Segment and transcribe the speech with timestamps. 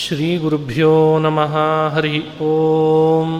[0.00, 0.92] श्रीगुरुभ्यो
[1.24, 1.54] नमः
[1.94, 2.18] हरि
[2.48, 3.32] ओम्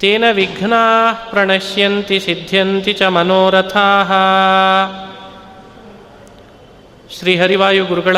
[0.00, 4.02] ತೇನ ವಿಘ್ನಾ ಪ್ರಣಶ್ಯಂತಿ ಸಿದ್ಧ್ಯಂತಿ ಚ ಮನೋರಥಾ.
[7.18, 8.16] ಶ್ರೀಹರಿವಾಯು ಗುರುಗಳ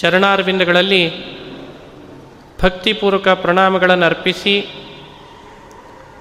[0.00, 1.02] ಚರಣಾರ್ವಿಂದಗಳಲ್ಲಿ
[2.62, 4.54] ಭಕ್ತಿಪೂರ್ವಕ ಪ್ರಣಾಮಗಳನ್ನು ಅರ್ಪಿಸಿ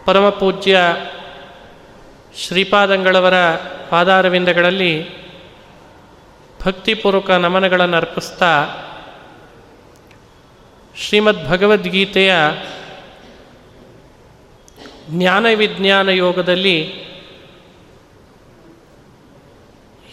[0.06, 0.78] ಪರಮಪೂಜ್ಯ
[2.38, 3.34] ಶ್ರೀಪಾದಂಗಳವರ
[3.90, 4.94] ಪಾದಾರವಿಂದಗಳಲ್ಲಿ
[6.66, 8.52] ಭಕ್ತಿಪೂರ್ವಕ ನಮನಗಳನ್ನು ಅರ್ಪಿಸ್ತಾ
[10.96, 12.34] ಶ್ರೀಮದ್ ಭಗವದ್ಗೀತೆಯ
[15.10, 16.78] ಜ್ಞಾನ ವಿಜ್ಞಾನ ಯೋಗದಲ್ಲಿ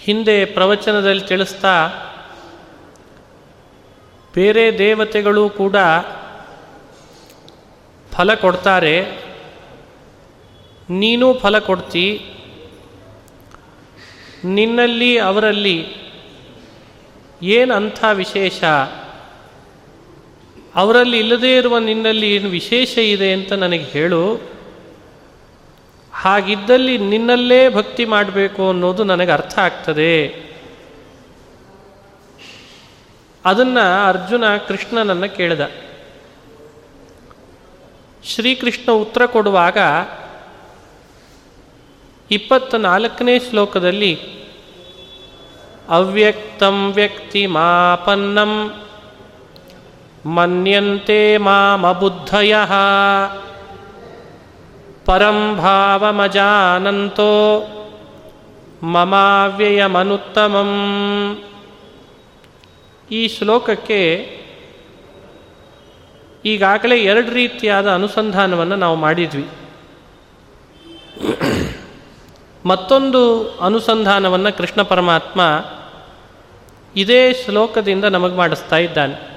[0.04, 1.74] ಹಿಂದೆ ಪ್ರವಚನದಲ್ಲಿ ತಿಳಿಸ್ತಾ
[4.36, 5.76] ಬೇರೆ ದೇವತೆಗಳು ಕೂಡ
[8.12, 9.02] ಫಲ ಕೊಡ್ತಾರೆ.
[10.90, 12.26] ನೀನು ಫಲ ಕೊಡ್ತಿ.
[14.44, 15.86] ನಿನ್ನಲ್ಲಿ ಅವರಲ್ಲಿ
[17.42, 18.64] ಏನು ಅಂಥ ವಿಶೇಷ?
[20.74, 24.40] ಅವರಲ್ಲಿ ಇಲ್ಲದೇ ಇರುವ ನಿನ್ನಲ್ಲಿ ಏನು ವಿಶೇಷ ಇದೆ ಅಂತ ನನಗೆ ಹೇಳು.
[26.12, 30.45] ಹಾಗಿದ್ದಲ್ಲಿ ನಿನ್ನಲ್ಲೇ ಭಕ್ತಿ ಮಾಡಬೇಕು ಅನ್ನೋದು ನನಗೆ ಅರ್ಥ ಆಗ್ತದೆ.
[33.46, 35.60] ಅದನ್ನು ಅರ್ಜುನ ಕೃಷ್ಣನನ್ನು ಕೇಳಿದ.
[38.24, 39.78] ಶ್ರೀಕೃಷ್ಣ ಉತ್ತರ ಕೊಡುವಾಗ
[42.30, 44.12] ಇಪ್ಪತ್ತ ನಾಲ್ಕನೇ ಶ್ಲೋಕದಲ್ಲಿ
[45.88, 48.52] ಅವ್ಯಕ್ತಂ ವ್ಯಕ್ತಿ ಮಾಪನ್ನಂ
[50.26, 52.56] ಮನ್ಯಂತೆ ಮಾಮಬುದ್ಧಯ
[55.04, 57.32] ಪರಂ ಭಾವಮಜಾನಂತೋ
[58.82, 60.70] ಮಮಾವ್ಯಯಮನುತ್ತಮಂ.
[63.10, 64.00] ಈ ಶ್ಲೋಕಕ್ಕೆ
[66.44, 69.48] ಈಗಾಗಲೇ ಎರಡು ರೀತಿಯಾದ ಅನುಸಂಧಾನವನ್ನು ನಾವು ಮಾಡಿದ್ವಿ.
[72.64, 75.40] ಮತ್ತೊಂದು ಅನುಸಂಧಾನವನ್ನು ಕೃಷ್ಣ ಪರಮಾತ್ಮ
[76.96, 79.36] ಇದೇ ಶ್ಲೋಕದಿಂದ ನಮಗೆ ಮಾಡಿಸ್ತಾ ಇದ್ದಾನೆ.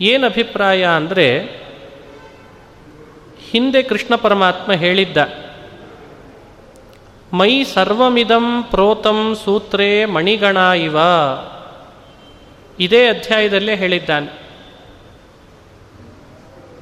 [0.00, 1.40] ಏನು ಅಭಿಪ್ರಾಯ ಅಂದರೆ
[3.50, 5.16] ಹಿಂದೆ ಕೃಷ್ಣ ಪರಮಾತ್ಮ ಹೇಳಿದ್ದ
[7.32, 10.96] ಮೈ ಸರ್ವಮಿದಂ ಪ್ರೋತಂ ಸೂತ್ರೇ ಮಣಿಗಣ ಇವ.
[12.80, 14.48] ಇದೇ ಅಧ್ಯಾಯದಲ್ಲೇ ಹೇಳಿದ್ದಾನೆ.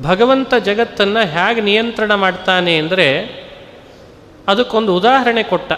[0.02, 3.26] ಭಗವಂತ ಜಗತ್ತನ್ನು ಹೇಗೆ ನಿಯಂತ್ರಣ ಮಾಡ್ತಾನೆ ಅಂದರೆ
[4.48, 5.72] ಅದಕ್ಕೊಂದು ಉದಾಹರಣೆ ಕೊಟ್ಟ.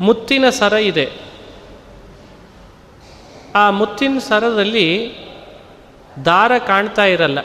[0.00, 1.12] ಮುತ್ತಿನ ಸರ ಇದೆ.
[3.54, 5.14] ಆ ಮುತ್ತಿನ ಸರದಲ್ಲಿ
[6.24, 7.38] ದಾರ ಕಾಣ್ತಾ ಇರಲ್ಲ.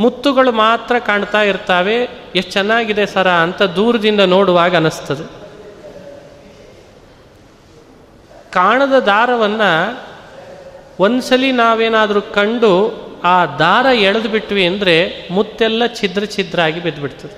[0.00, 1.96] ಮುತ್ತುಗಳು ಮಾತ್ರ ಕಾಣ್ತಾ ಇರ್ತಾವೆ,
[2.34, 5.24] ಎಷ್ಟು ಚೆನ್ನಾಗಿದೆ ಸರ ಅಂತ ದೂರದಿಂದ ನೋಡುವಾಗ ಅನಿಸ್ತದೆ.
[8.50, 9.70] ಕಾಣದ ದಾರವನ್ನು
[11.00, 12.72] ಒಂದ್ಸಲಿ ನಾವೇನಾದರೂ ಕಂಡು
[13.24, 14.96] ಆ ದಾರ ಎಳೆದು ಬಿಟ್ವಿ ಅಂದರೆ
[15.30, 17.36] ಮುತ್ತೆಲ್ಲ ಛಿದ್ರ ಛಿದ್ರಾಗಿ ಬಿದ್ದುಬಿಡ್ತದೆ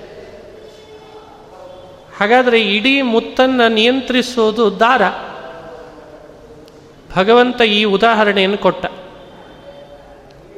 [2.19, 5.01] ಹಾಗಾದರೆ ಇಡೀ ಮುತ್ತನ್ನು ನಿಯಂತ್ರಿಸೋದು ದಾರ.
[7.15, 8.85] ಭಗವಂತ ಈ ಉದಾಹರಣೆಯನ್ನು ಕೊಟ್ಟ.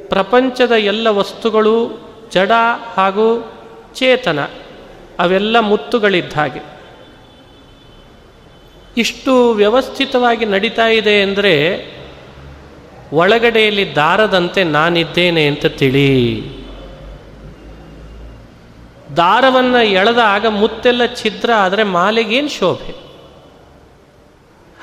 [0.09, 1.75] ಪ್ರಪಂಚದ ಎಲ್ಲ ವಸ್ತುಗಳು
[2.31, 2.51] ಜಡ
[2.95, 3.53] ಹಾಗೂ
[3.95, 4.39] ಚೇತನ,
[5.19, 6.61] ಅವೆಲ್ಲ ಮುತ್ತುಗಳಿದ್ದ ಹಾಗೆ.
[8.97, 11.53] ಇಷ್ಟು ವ್ಯವಸ್ಥಿತವಾಗಿ ನಡೀತಾ ಇದೆ ಅಂದರೆ
[13.13, 16.44] ಒಳಗಡೆಯಲ್ಲಿ ದಾರದಂತೆ ನಾನಿದ್ದೇನೆ ಅಂತ ತಿಳಿ.
[19.17, 23.09] ದಾರವನ್ನು ಎಳೆದಾಗ ಮುತ್ತೆಲ್ಲ ಛಿದ್ರ ಆದರೆ ಮಾಲೆಗೇನು ಶೋಭೆ?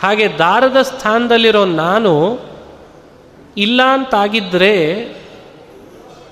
[0.00, 2.40] ಹಾಗೆ ದಾರದ ಸ್ಥಾನದಲ್ಲಿರೋ ನಾನು
[3.56, 5.06] ಇಲ್ಲ ಅಂತಾಗಿದ್ದರೆ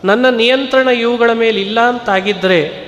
[0.05, 2.85] ನನ್ನ ನಿಯಂತ್ರಣ ಇವುಗಳ ಮೇಲೆ ಇಲ್ಲ ಅಂತಾಗಿದ್ದರೆ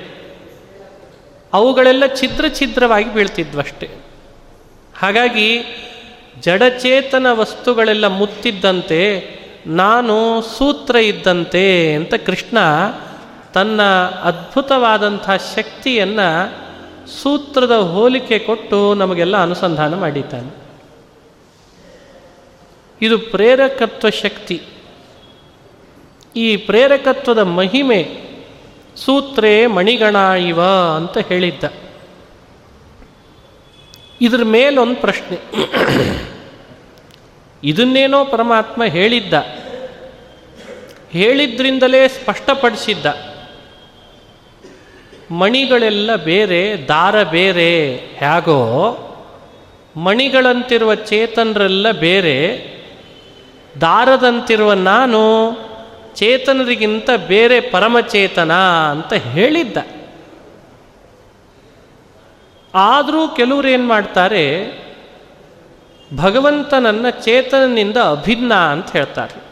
[1.53, 3.91] ಅವುಗಳೆಲ್ಲ ಛಿದ್ರ ಛಿದ್ರವಾಗಿ ಬೀಳ್ತಿದ್ವಷ್ಟೆ.
[4.99, 5.63] ಹಾಗಾಗಿ
[6.43, 9.25] ಜಡಚೇತನ ವಸ್ತುಗಳೆಲ್ಲ ಮುತ್ತಿದ್ದಂತೆ,
[9.67, 12.59] ನಾನು ಸೂತ್ರ ಇದ್ದಂತೆ ಅಂತ ಕೃಷ್ಣ
[13.55, 13.83] ತನ್ನ
[14.23, 16.53] ಅದ್ಭುತವಾದಂಥ ಶಕ್ತಿಯನ್ನು
[17.23, 20.66] ಸೂತ್ರದ ಹೋಲಿಕೆ ಕೊಟ್ಟು ನಮಗೆಲ್ಲ ಅನುಸಂಧಾನ ಮಾಡಿದ್ದಾನೆ.
[23.03, 24.63] ಇದು ಪ್ರೇರಕತ್ವ ಶಕ್ತಿ.
[26.37, 28.27] ಈ ಪ್ರೇರಕತ್ವದ ಮಹಿಮೆ
[28.97, 30.63] ಸೂತ್ರೇ ಮಣಿಗಣ ಇವ
[30.97, 31.65] ಅಂತ ಹೇಳಿದ್ದ.
[34.21, 35.39] ಇದ್ರ ಮೇಲೊಂದು ಪ್ರಶ್ನೆ.
[37.65, 39.35] ಇದನ್ನೇನೋ ಪರಮಾತ್ಮ ಹೇಳಿದ್ದ.
[41.11, 43.07] ಹೇಳಿದ್ರಿಂದಲೇ ಸ್ಪಷ್ಟಪಡಿಸಿದ್ದ.
[45.31, 47.97] ಮಣಿಗಳೆಲ್ಲ ಬೇರೆ, ದಾರ ಬೇರೆ.
[47.97, 49.03] ಹೇಗೋ?
[49.97, 52.76] ಮಣಿಗಳಂತಿರುವ ಚೇತನರೆಲ್ಲ ಬೇರೆ.
[53.81, 55.53] ದಾರದಂತಿರುವ ನಾನು
[56.15, 58.53] ಚೇತನರಿಗಿಂತ ಬೇರೆ ಪರಮಚೇತನ
[58.91, 59.77] ಅಂತ ಹೇಳಿದ್ದ.
[62.75, 64.67] ಆದರೂ ಕೆಲವರು ಏನು ಮಾಡ್ತಾರೆ
[66.17, 69.47] ಭಗವಂತನನ್ನ ಚೇತನನಿಂದ ಅಭಿನ್ನ ಅಂತ ಹೇಳ್ತಾರೆ.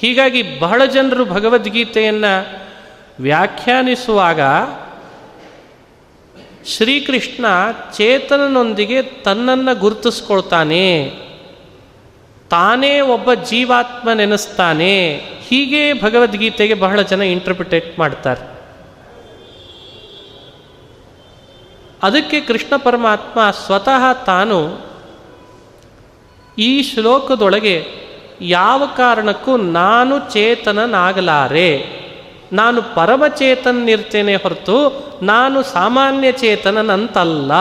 [0.00, 2.58] ಹೀಗಾಗಿ ಬಹಳ ಜನರು ಭಗವದ್ಗೀತೆಯನ್ನು
[3.20, 4.40] ವ್ಯಾಖ್ಯಾನಿಸುವಾಗ
[6.66, 7.46] ಶ್ರೀಕೃಷ್ಣ
[7.96, 11.12] ಚೇತನನೊಂದಿಗೆ ತನ್ನನ್ನು ಗುರುತಿಸ್ಕೊಳ್ತಾನೆ
[12.50, 15.16] ತಾನೇ ಒಬ್ಬ ಜೀವಾತ್ಮ ನೆನೆಸ್ತಾನೆ
[15.48, 18.58] ಹೀಗೆ ಭಗವದ್ಗೀತೆಗೆ ಬಹಳ ಜನ ಇಂಟರ್ಪ್ರಿಟೇಟ್ ಮಾಡ್ತಾರೆ.
[22.02, 24.78] ಅದಕ್ಕೆ ಕೃಷ್ಣ ಪರಮಾತ್ಮ ಸ್ವತಃ ತಾನು
[26.58, 27.86] ಈ ಶ್ಲೋಕದೊಳಗೆ
[28.40, 31.98] ಯಾವ ಕಾರಣಕ್ಕೂ ನಾನು ಚೇತನನಾಗಲಾರೆ.
[32.52, 37.52] ನಾನು ಪರಮಚೇತನ್ನಿರ್ತೇನೆ ಹೊರತು ನಾನು ಸಾಮಾನ್ಯ ಚೇತನನಂತಲ್ಲ.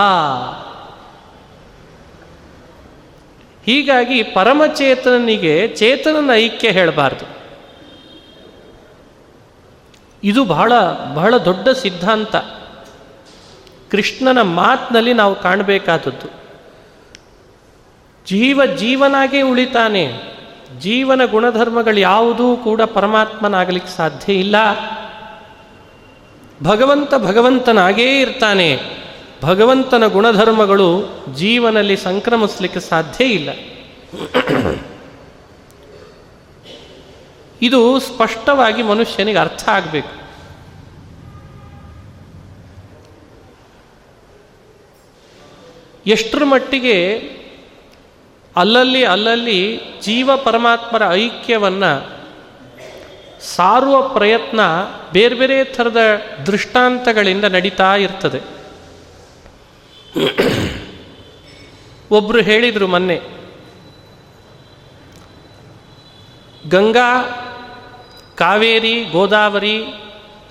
[3.68, 7.25] ಹೀಗಾಗಿ ಪರಮಚೇತನನಿಗೆ ಚೇತನನ ಐಕ್ಯ ಹೇಳಬಾರ್ದು.
[10.24, 10.74] ಇದು ಬಹಳ
[11.14, 12.36] ಬಹಳ ದೊಡ್ಡ ಸಿದ್ಧಾಂತ.
[13.92, 16.28] ಕೃಷ್ಣನ ಮಾತಿನಲ್ಲಿ ನಾವು ಕಾಣಬೇಕಾದದ್ದು.
[18.28, 20.13] ಜೀವ ಜೀವನಾಗೇ ಉಳಿತಾನೆ.
[20.80, 24.56] ಜೀವನ ಗುಣಧರ್ಮಗಳು ಯಾವುದೂ ಕೂಡ ಪರಮಾತ್ಮನಾಗಲಿಕ್ಕೆ ಸಾಧ್ಯ ಇಲ್ಲ.
[26.63, 28.97] ಭಗವಂತ ಭಗವಂತನಾಗೇ ಇರ್ತಾನೆ.
[29.42, 31.04] ಭಗವಂತನ ಗುಣಧರ್ಮಗಳು
[31.36, 33.50] ಜೀವನಲ್ಲಿ ಸಂಕ್ರಮಿಸಲಿಕ್ಕೆ ಸಾಧ್ಯ ಇಲ್ಲ.
[37.62, 40.28] ಇದು ಸ್ಪಷ್ಟವಾಗಿ ಮನುಷ್ಯನಿಗೆ ಅರ್ಥ ಆಗಬೇಕು.
[46.06, 47.16] ಎಷ್ಟರ ಮಟ್ಟಿಗೆ
[48.56, 52.18] ಅಲ್ಲಲ್ಲಿ ಅಲ್ಲಲ್ಲಿ ಜೀವ ಪರಮಾತ್ಮರ ಐಕ್ಯವನ್ನು
[53.42, 54.60] ಸಾರುವ ಪ್ರಯತ್ನ
[55.13, 55.98] ಬೇರೆ ಬೇರೆ ಥರದ
[56.45, 58.56] ದೃಷ್ಟಾಂತಗಳಿಂದ ನಡೀತಾ ಇರ್ತದೆ.
[62.12, 63.18] ಒಬ್ಬರು ಹೇಳಿದರು ಮೊನ್ನೆ,
[66.69, 67.10] ಗಂಗಾ,
[68.36, 69.75] ಕಾವೇರಿ, ಗೋದಾವರಿ,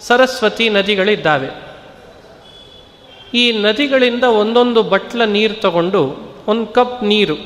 [0.00, 1.50] ಸರಸ್ವತಿ ನದಿಗಳಿದ್ದಾವೆ.
[3.34, 6.02] ಈ ನದಿಗಳಿಂದ ಒಂದೊಂದು ಬಟ್ಲ ನೀರು ತಗೊಂಡು
[6.46, 7.36] ಒಂದು ಕಪ್ ನೀರು,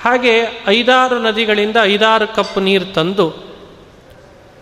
[0.00, 0.34] ಹಾಗೆ
[0.66, 3.26] ಐದಾರು ನದಿಗಳಿಂದ ಐದಾರು ಕಪ್ ನೀರು ತಂದು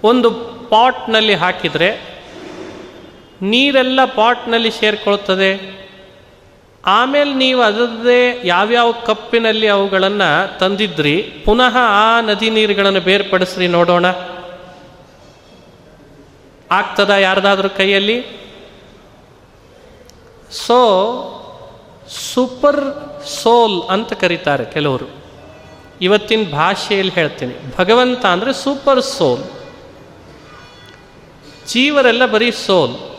[0.02, 0.31] ಒಂದು
[0.69, 1.88] ಪಾಟ್ನಲ್ಲಿ ಹಾಕಿದರೆ
[3.43, 5.83] ನೀರೆಲ್ಲ ಪಾಟ್ನಲ್ಲಿ ಸೇರ್ಕೊಳ್ತದೆ.
[6.86, 14.06] ಆಮೇಲೆ ನೀವು ಅದರದ್ದೇ ಯಾವ್ಯಾವ ಕಪ್ಪಿನಲ್ಲಿ ಅವುಗಳನ್ನು ತಂದಿದ್ರಿ, ಪುನಃ ಆ ನದಿ ನೀರುಗಳನ್ನು ಬೇರ್ಪಡಿಸ್ರಿ ನೋಡೋಣ.
[16.70, 18.26] ಆಗ್ತದ ಯಾರ್ದಾದ್ರೂ ಕೈಯಲ್ಲಿ?
[20.52, 20.78] ಸೊ
[22.08, 22.81] ಸೂಪರ್
[23.26, 25.06] ಸೋಲ್ ಅಂತ ಕರೀತಾರೆ ಕೆಲವರು.
[26.00, 27.54] ಇವತ್ತಿನ ಭಾಷೆಯಲ್ಲಿ ಹೇಳ್ತೀನಿ.
[27.78, 29.44] ಭಗವಂತ ಅಂದರೆ ಸೂಪರ್ ಸೋಲ್
[31.68, 33.13] ಜೀವರೆಲ್ಲ ಬರೀ ಸೋಲ್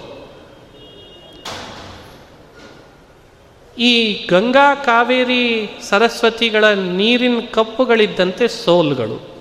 [3.77, 9.35] ಈ ಗಂಗಾ ಕಾವೇರಿ ಸರಸ್ವತಿಗಳ ನೀರಿನ ಕಪ್ಪುಗಳಿದ್ದಂತೆ ಸೋಲ್ಗಳು.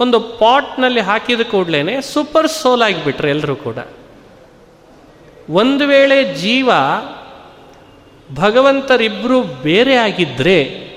[0.00, 3.76] ಒಂದು ಪಾಟ್ನಲ್ಲಿ ಹಾಕಿದ ಕೂಡಲೇ ಸೂಪರ್ ಸೋಲ್ ಆಗಿಬಿಟ್ರೆ ಎಲ್ಲರೂ ಕೂಡ.
[5.50, 6.70] ಒಂದು ವೇಳೆ ಜೀವ
[8.34, 10.88] ಭಗವಂತರಿಬ್ಬರು ಬೇರೆ ಆಗಿದ್ದರೆ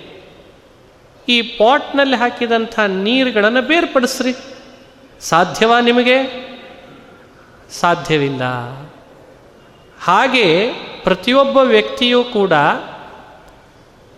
[1.29, 4.33] ಈ ಪಾಟ್ನಲ್ಲಿ ಹಾಕಿದಂಥ ನೀರುಗಳನ್ನು ಬೇರ್ಪಡಿಸ್ರಿ.
[5.19, 6.17] ಸಾಧ್ಯವಾ ನಿಮಗೆ?
[7.69, 8.43] ಸಾಧ್ಯವಿಲ್ಲ.
[10.01, 10.73] ಹಾಗೆ
[11.03, 12.53] ಪ್ರತಿಯೊಬ್ಬ ವ್ಯಕ್ತಿಯೂ ಕೂಡ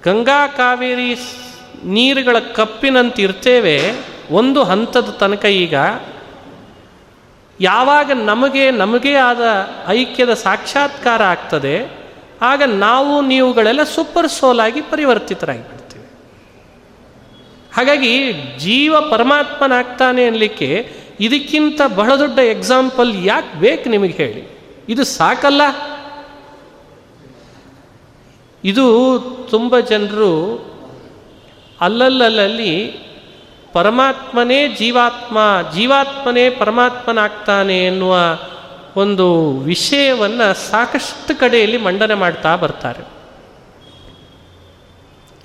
[0.05, 1.11] ಗಂಗಾ ಕಾವೇರಿ
[1.85, 3.77] ನೀರುಗಳ ಕಪ್ಪಿನಂತ ಇರ್ತೇವೆ
[4.31, 5.75] ಒಂದು ಹಂತದ ತನಕ ಈಗ.
[7.59, 9.41] ಯಾವಾಗ ನಮಗೆ, ನಮಗೇ ಆದ
[9.87, 11.75] ಐಕ್ಯದ ಸಾಕ್ಷಾತ್ಕಾರ ಆಗ್ತದೆ,
[12.41, 16.07] ಆಗ ನಾವು ನೀವುಗಳೆಲ್ಲ ಸೂಪರ್ ಸೋಲಾಗಿ ಪರಿವರ್ತಿತರಾಗಿ ಬಿಡ್ತೀವಿ
[17.73, 20.69] ಹಾಗಾಗಿ ಜೀವ ಪರಮಾತ್ಮನಾಗ್ತಾನೆ ಅನ್ನಲಿಕ್ಕೆ
[21.19, 24.43] ಇದಕ್ಕಿಂತ ಬಹಳ ದೊಡ್ಡ ಎಕ್ಸಾಂಪಲ್ ಯಾಕೆ ಬೇಕು ನಿಮಗೆ ಹೇಳಿ.
[24.89, 25.61] ಇದು ಸಾಕಲ್ಲ.
[28.63, 30.65] ಇದು ತುಂಬ ಜನರು
[31.81, 33.03] ಅಲ್ಲಲ್ಲಲ್ಲಿ
[33.73, 35.37] ಪರಮಾತ್ಮನೇ ಜೀವಾತ್ಮ,
[35.75, 38.17] ಜೀವಾತ್ಮನೇ ಪರಮಾತ್ಮನಾಗ್ತಾನೆ ಎನ್ನುವ
[38.95, 43.07] ಒಂದು ವಿಷಯವನ್ನು ಸಾಕಷ್ಟು ಕಡೆಯಲ್ಲಿ ಮಂಡನೆ ಮಾಡ್ತಾ ಬರ್ತಾರೆ.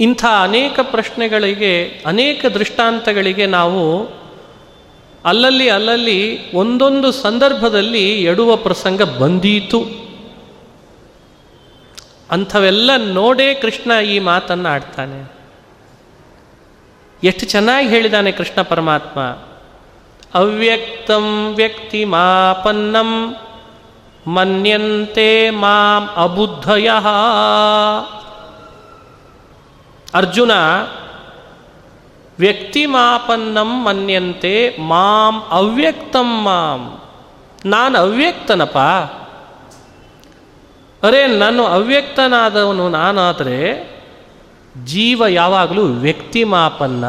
[0.00, 4.08] ಇಂಥ ಅನೇಕ ಪ್ರಶ್ನೆಗಳಿಗೆ, ಅನೇಕ ದೃಷ್ಟಾಂತಗಳಿಗೆ ನಾವು
[5.24, 10.07] ಅಲ್ಲಲ್ಲಿ ಅಲ್ಲಲ್ಲಿ ಒಂದೊಂದು ಸಂದರ್ಭದಲ್ಲಿ ಎಡುವ ಪ್ರಸಂಗ ಬಂದೀತು.
[12.30, 15.32] ಅಂಥವೆಲ್ಲ ನೋಡೇ ಕೃಷ್ಣ ಈ ಮಾತನ್ನು ಆಡ್ತಾನೆ
[17.24, 19.20] ಎಷ್ಟು ಚೆನ್ನಾಗಿ ಹೇಳಿದಾನೆ ಕೃಷ್ಣ ಪರಮಾತ್ಮ.
[20.34, 23.36] ಅವ್ಯಕ್ತಂ ವ್ಯಕ್ತಿ ಮಾಪನ್ನಂ
[24.26, 26.90] ಮನ್ಯಂತೆ ಮಾಂ ಅಬುದ್ಧಯ.
[30.14, 30.50] ಅರ್ಜುನ
[32.38, 37.00] ವ್ಯಕ್ತಿಮಾಪನ್ನಂ ಮನ್ಯಂತೆ ಮಾಂ ಅವ್ಯಕ್ತಂ ಮಾಂ.
[37.64, 38.78] ನಾನು ಅವ್ಯಕ್ತನಪ್ಪ.
[41.02, 43.88] ಅರೆ, ನಾನು ಅವ್ಯಕ್ತನಾದವನು ನಾನಾದರೆ
[44.84, 47.04] ಜೀವ ಯಾವಾಗಲೂ ವ್ಯಕ್ತಿಮಾಪನ್ನ.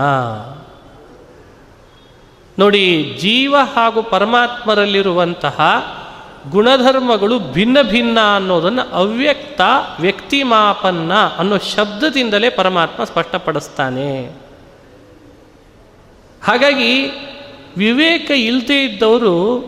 [2.59, 5.59] ನೋಡಿ, ಜೀವ ಹಾಗೂ ಪರಮಾತ್ಮರಲ್ಲಿರುವಂತಹ
[6.49, 9.61] ಗುಣಧರ್ಮಗಳು ಭಿನ್ನ ಭಿನ್ನ ಅನ್ನೋದನ್ನು ಅವ್ಯಕ್ತ
[9.99, 14.25] ವ್ಯಕ್ತಿಮಾಪನ್ನ ಅನ್ನೋ ಶಬ್ದದಿಂದಲೇ ಪರಮಾತ್ಮ ಸ್ಪಷ್ಟಪಡಿಸ್ತಾನೆ.
[16.43, 17.07] ಹಾಗಾಗಿ
[17.77, 19.59] ವಿವೇಕ ಇಲ್ಲದೇ ಇದ್ದವರು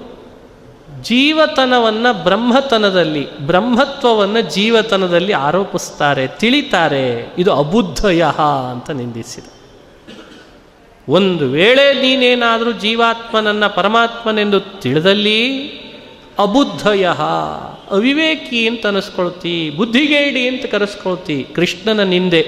[1.01, 7.33] ಜೀವತನವನ್ನು ಬ್ರಹ್ಮತನದಲ್ಲಿ, ಬ್ರಹ್ಮತ್ವವನ್ನು ಜೀವತನದಲ್ಲಿ ಆರೋಪಿಸ್ತಾರೆ, ತಿಳಿತಾರೆ.
[7.37, 8.25] ಇದು ಅಬುದ್ಧಯ
[8.71, 9.43] ಅಂತ ನಿಂದಿಸಿದ.
[11.09, 15.67] ಒಂದು ವೇಳೆ ನೀನೇನಾದರೂ ಜೀವಾತ್ಮನನ್ನ ಪರಮಾತ್ಮನೆಂದು ತಿಳಿದಲ್ಲಿ
[16.39, 17.07] ಅಬುದ್ಧಯ,
[17.91, 22.41] ಅವಿವೇಕಿ ಅಂತ ಅನಿಸ್ಕೊಳ್ತಿ, ಬುದ್ಧಿಗೇಡಿ ಅಂತ ಕರೆಸ್ಕೊಳ್ತಿ, ಕೃಷ್ಣನ ನಿಂದೆ,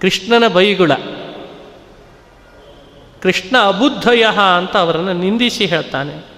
[0.00, 0.92] ಕೃಷ್ಣನ ಬೈಗುಳ,
[3.22, 6.35] ಕೃಷ್ಣ ಅಬುದ್ಧಯ ಅಂತ ಅವರನ್ನು ನಿಂದಿಸಿ ಹೇಳ್ತಾನೆ.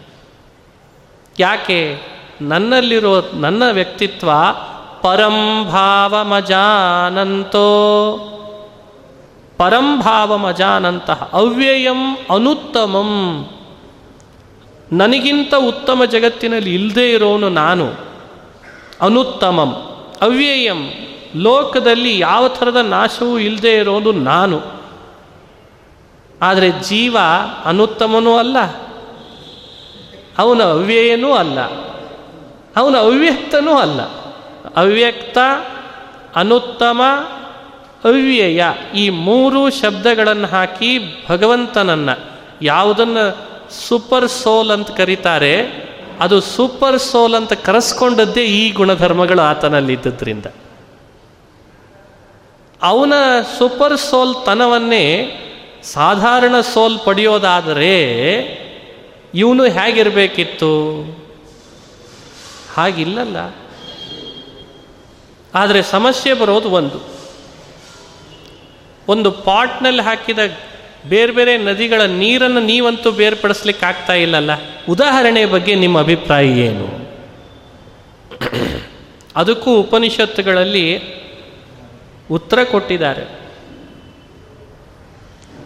[1.38, 2.00] ಯಾಕೆ?
[2.40, 4.30] ನನ್ನಲ್ಲಿರೋ, ನನ್ನ ವ್ಯಕ್ತಿತ್ವ
[5.02, 6.34] ಪರಂಭಾವಮಜಾನಂತೋ
[9.58, 13.48] ಪರಂಭಾವಮಜಾನಂತಹ ಅವ್ಯಯಂ ಅನುತ್ತಮಂ.
[14.92, 17.92] ನನಗಿಂತ ಉತ್ತಮ ಜಗತ್ತಿನಲ್ಲಿ ಇಲ್ಲದೇ ಇರೋನು ನಾನು.
[19.00, 19.72] ಅನುತ್ತಮಂ,
[20.22, 20.90] ಅವ್ಯಯಂ,
[21.36, 24.60] ಲೋಕದಲ್ಲಿ ಯಾವ ಥರದ ನಾಶವೂ ಇಲ್ಲದೇ ಇರೋನು ನಾನು.
[26.42, 27.16] ಆದರೆ ಜೀವ
[27.64, 28.56] ಅನುತ್ತಮನೂ ಅಲ್ಲ.
[30.38, 31.60] ಅವನ ಅವ್ಯಯನೂ ಅಲ್ಲ.
[32.76, 34.00] ಅವನ ಅವ್ಯಕ್ತನೂ ಅಲ್ಲ.
[34.76, 35.38] ಅವ್ಯಕ್ತ,
[36.36, 37.02] ಅನುತ್ತಮ,
[38.04, 38.64] ಅವ್ಯಯ
[38.94, 42.20] ಈ ಮೂರು ಶಬ್ದಗಳನ್ನು ಹಾಕಿ ಭಗವಂತನನ್ನು
[42.62, 43.38] ಯಾವುದನ್ನು
[43.88, 45.88] ಸೂಪರ್ ಸೋಲ್ ಅಂತ ಕರೀತಾರೆ,
[46.20, 50.46] ಅದು ಸೂಪರ್ ಸೋಲ್ ಅಂತ ಕರೆಸ್ಕೊಂಡದ್ದೇ ಈ ಗುಣಧರ್ಮಗಳು ಆತನಲ್ಲಿದ್ದದ್ರಿಂದ.
[52.82, 53.12] ಅವನ
[53.58, 55.34] ಸೂಪರ್ ಸೋಲ್ ತನವನ್ನೇ
[55.82, 58.28] ಸಾಧಾರಣ ಸೋಲ್ ಪಡೆಯೋದಾದರೆ
[59.34, 61.02] ಇವನು ಹೇಗಿರಬೇಕಿತ್ತು?
[62.74, 63.36] ಹಾಗಿಲ್ಲಲ್ಲ.
[65.54, 67.00] ಆದರೆ ಸಮಸ್ಯೆ ಬರೋದು ಒಂದು.
[69.08, 70.38] ಒಂದು ಪಾಟ್ನಲ್ಲಿ ಹಾಕಿದ
[71.08, 74.50] ಬೇರೆ ಬೇರೆ ನದಿಗಳ ನೀರನ್ನು ನೀವಂತೂ ಬೇರ್ಪಡಿಸ್ಲಿಕ್ಕೆ ಆಗ್ತಾ ಇಲ್ಲಲ್ಲ.
[74.88, 77.08] ಉದಾಹರಣೆ ಬಗ್ಗೆ ನಿಮ್ಮ ಅಭಿಪ್ರಾಯ ಏನು?
[79.36, 81.02] ಅದಕ್ಕೂ ಉಪನಿಷತ್ತುಗಳಲ್ಲಿ
[82.30, 83.38] ಉತ್ತರ ಕೊಟ್ಟಿದ್ದಾರೆ.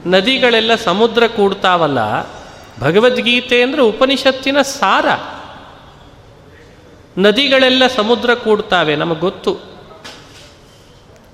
[0.07, 1.99] ನದಿಗಳೆಲ್ಲ ಸಮುದ್ರ ಕೂಡ್ತಾವಲ್ಲ.
[2.81, 5.07] ಭಗವದ್ಗೀತೆ ಅಂದರೆ ಉಪನಿಷತ್ತಿನ ಸಾರ.
[7.19, 9.57] ನದಿಗಳೆಲ್ಲ ಸಮುದ್ರ ಕೂಡ್ತಾವೆ, ನಮಗೆ ಗೊತ್ತು.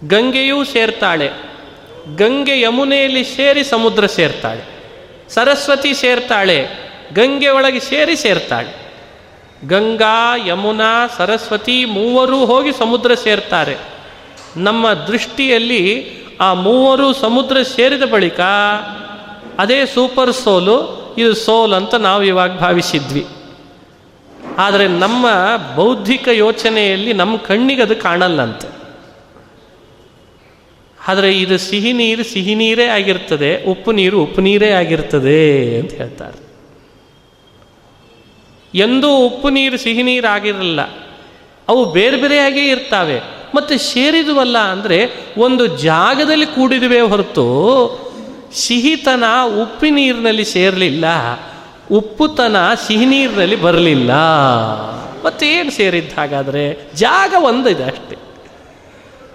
[0.05, 1.31] ಗಂಗೆಯೂ ಸೇರ್ತಾಳೆ.
[2.17, 4.63] ಗಂಗೆ ಯಮುನೆಯಲ್ಲಿ ಸೇರಿ ಸಮುದ್ರ ಸೇರ್ತಾಳೆ.
[5.29, 6.69] ಸರಸ್ವತಿ ಸೇರ್ತಾಳೆ,
[7.15, 8.89] ಗಂಗೆ ಒಳಗೆ ಸೇರಿ ಸೇರ್ತಾಳೆ.
[9.67, 13.77] ಗಂಗಾ, ಯಮುನಾ, ಸರಸ್ವತಿ ಮೂವರೂ ಹೋಗಿ ಸಮುದ್ರ ಸೇರ್ತಾರೆ.
[14.57, 18.41] ನಮ್ಮ ದೃಷ್ಟಿಯಲ್ಲಿ ಆ ಮೂವರು ಸಮುದ್ರ ಸೇರಿದ ಬಳಿಕ
[19.59, 23.27] ಅದೇ ಸೂಪರ್ ಸೋಲು, ಇದು ಸೋಲ್ ಅಂತ ನಾವು ಇವಾಗ ಭಾವಿಸಿದ್ವಿ.
[24.59, 25.27] ಆದರೆ ನಮ್ಮ
[25.77, 28.79] ಬೌದ್ಧಿಕ ಯೋಚನೆಯಲ್ಲಿ ನಮ್ಮ ಕಣ್ಣಿಗೆ ಅದು ಕಾಣಲ್ಲಂತೆ.
[31.09, 36.49] ಆದರೆ ಇದು ಸಿಹಿ ನೀರು, ಸಿಹಿ ನೀರೇ ಆಗಿರ್ತದೆ, ಉಪ್ಪು ನೀರು, ಉಪ್ಪು ನೀರೇ ಆಗಿರ್ತದೆ ಅಂತ ಹೇಳ್ತಾರೆ.
[38.79, 40.81] ಎಂದೂ ಉಪ್ಪು ನೀರು, ಸಿಹಿ ನೀರು ಆಗಿರಲ್ಲ.
[41.69, 43.21] ಅವು ಬೇರೆ ಬೇರೆಯಾಗೇ ಇರ್ತಾವೆ.
[43.55, 48.08] ಮತ್ತು ಸೇರಿದುವಲ್ಲ ಅಂದರೆ ಒಂದು ಜಾಗದಲ್ಲಿ ಕೂಡಿದುವೆ ಹೊರತು
[48.55, 49.25] ಸಿಹಿತನ
[49.63, 51.05] ಉಪ್ಪಿ ನೀರಿನಲ್ಲಿ ಸೇರಲಿಲ್ಲ,
[51.91, 54.13] ಉಪ್ಪುತನ ಸಿಹಿ ನೀರಿನಲ್ಲಿ ಬರಲಿಲ್ಲ.
[55.25, 56.91] ಮತ್ತೇನು ಸೇರಿದ್ದ ಹಾಗಾದರೆ?
[56.95, 58.17] ಜಾಗ ಒಂದಿದೆ ಅಷ್ಟೆ.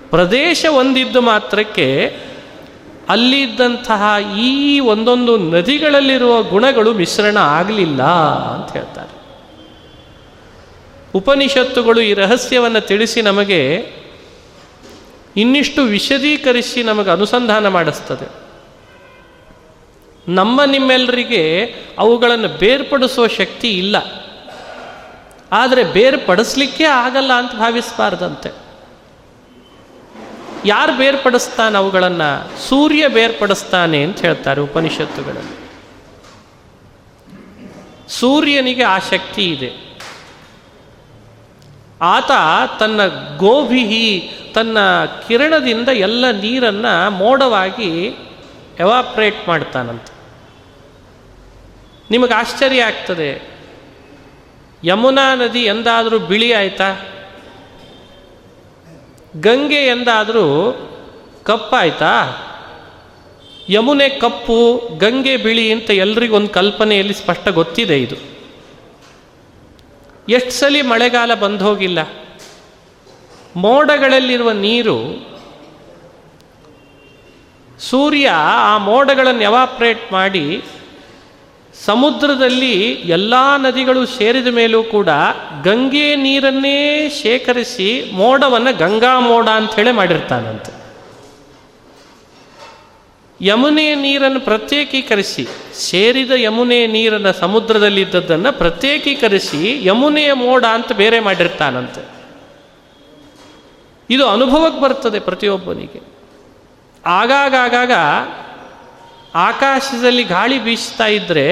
[0.09, 2.17] ಪ್ರದೇಶ ಒಂದಿದ್ದು ಮಾತ್ರಕ್ಕೆ
[3.09, 9.23] ಅಲ್ಲಿದ್ದಂತಹ ಈ ಒಂದೊಂದು ನದಿಗಳಲ್ಲಿರುವ ಗುಣಗಳು ಮಿಶ್ರಣ ಆಗಲಿಲ್ಲ ಅಂತ ಹೇಳ್ತಾರೆ.
[11.15, 13.87] ಉಪನಿಷತ್ತುಗಳು ಈ ರಹಸ್ಯವನ್ನು ತಿಳಿಸಿ ನಮಗೆ
[15.37, 18.42] ಇನ್ನಿಷ್ಟು ವಿಶದೀಕರಿಸಿ ನಮಗೆ ಅನುಸಂಧಾನ ಮಾಡಿಸ್ತದೆ.
[20.27, 23.95] ನಮ್ಮ ನಿಮ್ಮೆಲ್ಲರಿಗೆ ಅವುಗಳನ್ನು ಬೇರ್ಪಡಿಸುವ ಶಕ್ತಿ ಇಲ್ಲ.
[25.51, 28.63] ಆದರೆ ಬೇರ್ಪಡಿಸ್ಲಿಕ್ಕೆ ಆಗಲ್ಲ ಅಂತ ಭಾವಿಸಬಾರ್ದಂತೆ.
[30.65, 32.61] ಯಾರು ಬೇರ್ಪಡಿಸ್ತಾನೆ ಅವುಗಳನ್ನು?
[32.69, 35.63] ಸೂರ್ಯ ಬೇರ್ಪಡಿಸ್ತಾನೆ ಅಂತ ಹೇಳ್ತಾರೆ ಉಪನಿಷತ್ತುಗಳಲ್ಲಿ.
[38.07, 39.99] ಸೂರ್ಯನಿಗೆ ಆ ಶಕ್ತಿ ಇದೆ.
[42.01, 42.31] ಆತ
[42.79, 43.01] ತನ್ನ
[43.37, 44.77] ಗೋಭಿಹಿ, ತನ್ನ
[45.27, 48.17] ಕಿರಣದಿಂದ ಎಲ್ಲ ನೀರನ್ನು ಮೋಡವಾಗಿ
[48.79, 50.12] ಎವಾಪ್ರೇಟ್ ಮಾಡ್ತಾನಂತೆ.
[52.13, 53.29] ನಿಮಗೆ ಆಶ್ಚರ್ಯ ಆಗ್ತದೆ.
[54.83, 56.89] ಯಮುನಾ ನದಿ ಎಂದಾದರೂ ಬಿಳಿ ಆಯ್ತಾ?
[59.39, 60.47] ಗಂಗೆ ಎಂದಾದರೂ
[61.43, 62.11] ಕಪ್ಪಾಯ್ತಾ
[63.69, 68.15] ಯಮುನೆ ಕಪ್ಪು, ಗಂಗೆ ಬಿಳಿ ಅಂತ ಎಲ್ರಿಗೊಂದು ಕಲ್ಪನೆಯಲ್ಲಿ ಸ್ಪಷ್ಟ ಗೊತ್ತಿದೆ ಇದು.
[70.29, 71.99] ಎಷ್ಟು ಸಲ ಮಳೆಗಾಲ ಬಂದು ಹೋಗಿಲ್ಲ
[73.55, 74.97] ಮೋಡಗಳಲ್ಲಿರುವ ನೀರು,
[77.79, 80.63] ಸೂರ್ಯ ಆ ಮೋಡಗಳನ್ನು ಎವಾಪ್ರೇಟ್ ಮಾಡಿ
[81.85, 85.09] ಸಮುದ್ರದಲ್ಲಿ ಎಲ್ಲ ನದಿಗಳು ಸೇರಿದ ಮೇಲೂ ಕೂಡ
[85.63, 90.83] ಗಂಗೆ ನೀರನ್ನೇ ಶೇಖರಿಸಿ ಮೋಡವನ್ನು ಗಂಗಾ ಮೋಡ ಅಂಥೇಳಿ ಮಾಡಿರ್ತಾನಂತೆ.
[93.41, 102.05] ಯಮುನೆ ನೀರನ್ನು ಪ್ರತ್ಯೇಕೀಕರಿಸಿ, ಸೇರಿದ ಯಮುನೆ ನೀರನ್ನು ಸಮುದ್ರದಲ್ಲಿದ್ದದ್ದನ್ನು ಪ್ರತ್ಯೇಕೀಕರಿಸಿ ಯಮುನೆಯ ಮೋಡ ಅಂತ ಬೇರೆ ಮಾಡಿರ್ತಾನಂತೆ.
[104.09, 106.01] ಇದು ಅನುಭವಕ್ಕೆ ಬರ್ತದೆ ಪ್ರತಿಯೊಬ್ಬನಿಗೆ.
[107.05, 107.91] ಆಗಾಗ ಆಗಾಗ
[109.35, 111.45] ಆಕಾಶದಲ್ಲಿ ಗಾಳಿ ಬೀಸ್ತಾ ಇದ್ದರೆ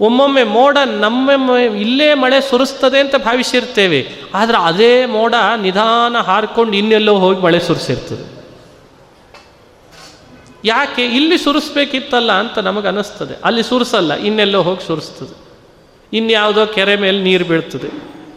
[0.00, 4.06] ಒಮ್ಮೊಮ್ಮೆ ಮೋಡ ನಮ್ಮ ಇಲ್ಲೇ ಮಳೆ ಸುರಿಸ್ತದೆ ಅಂತ ಭಾವಿಸಿರ್ತೇವೆ.
[4.34, 8.24] ಆದರೆ ಅದೇ ಮೋಡ ನಿಧಾನ ಹಾರ್ಕೊಂಡು ಇನ್ನೆಲ್ಲೋ ಹೋಗಿ ಮಳೆ ಸುರಿಸಿರ್ತದೆ.
[10.64, 11.04] ಯಾಕೆ?
[11.06, 15.34] ಇಲ್ಲಿ ಸುರಿಸ್ಬೇಕಿತ್ತಲ್ಲ ಅಂತ ನಮಗೆ ಅನ್ನಿಸ್ತದೆ ಅಲ್ಲಿ ಸುರಿಸಲ್ಲ, ಇನ್ನೆಲ್ಲೋ ಹೋಗಿ ಸುರಿಸ್ತದೆ.
[16.12, 17.88] ಇನ್ಯಾವುದೋ ಕೆರೆ ಮೇಲೆ ನೀರು ಬೀಳ್ತದೆ.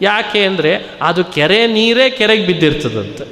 [0.02, 3.24] ಯಾಕೆ ಅಂದರೆ ಅದು ಕೆರೆ ನೀರೇ ಕೆರೆಗೆ ಬಿದ್ದಿರ್ತದಂತೆ.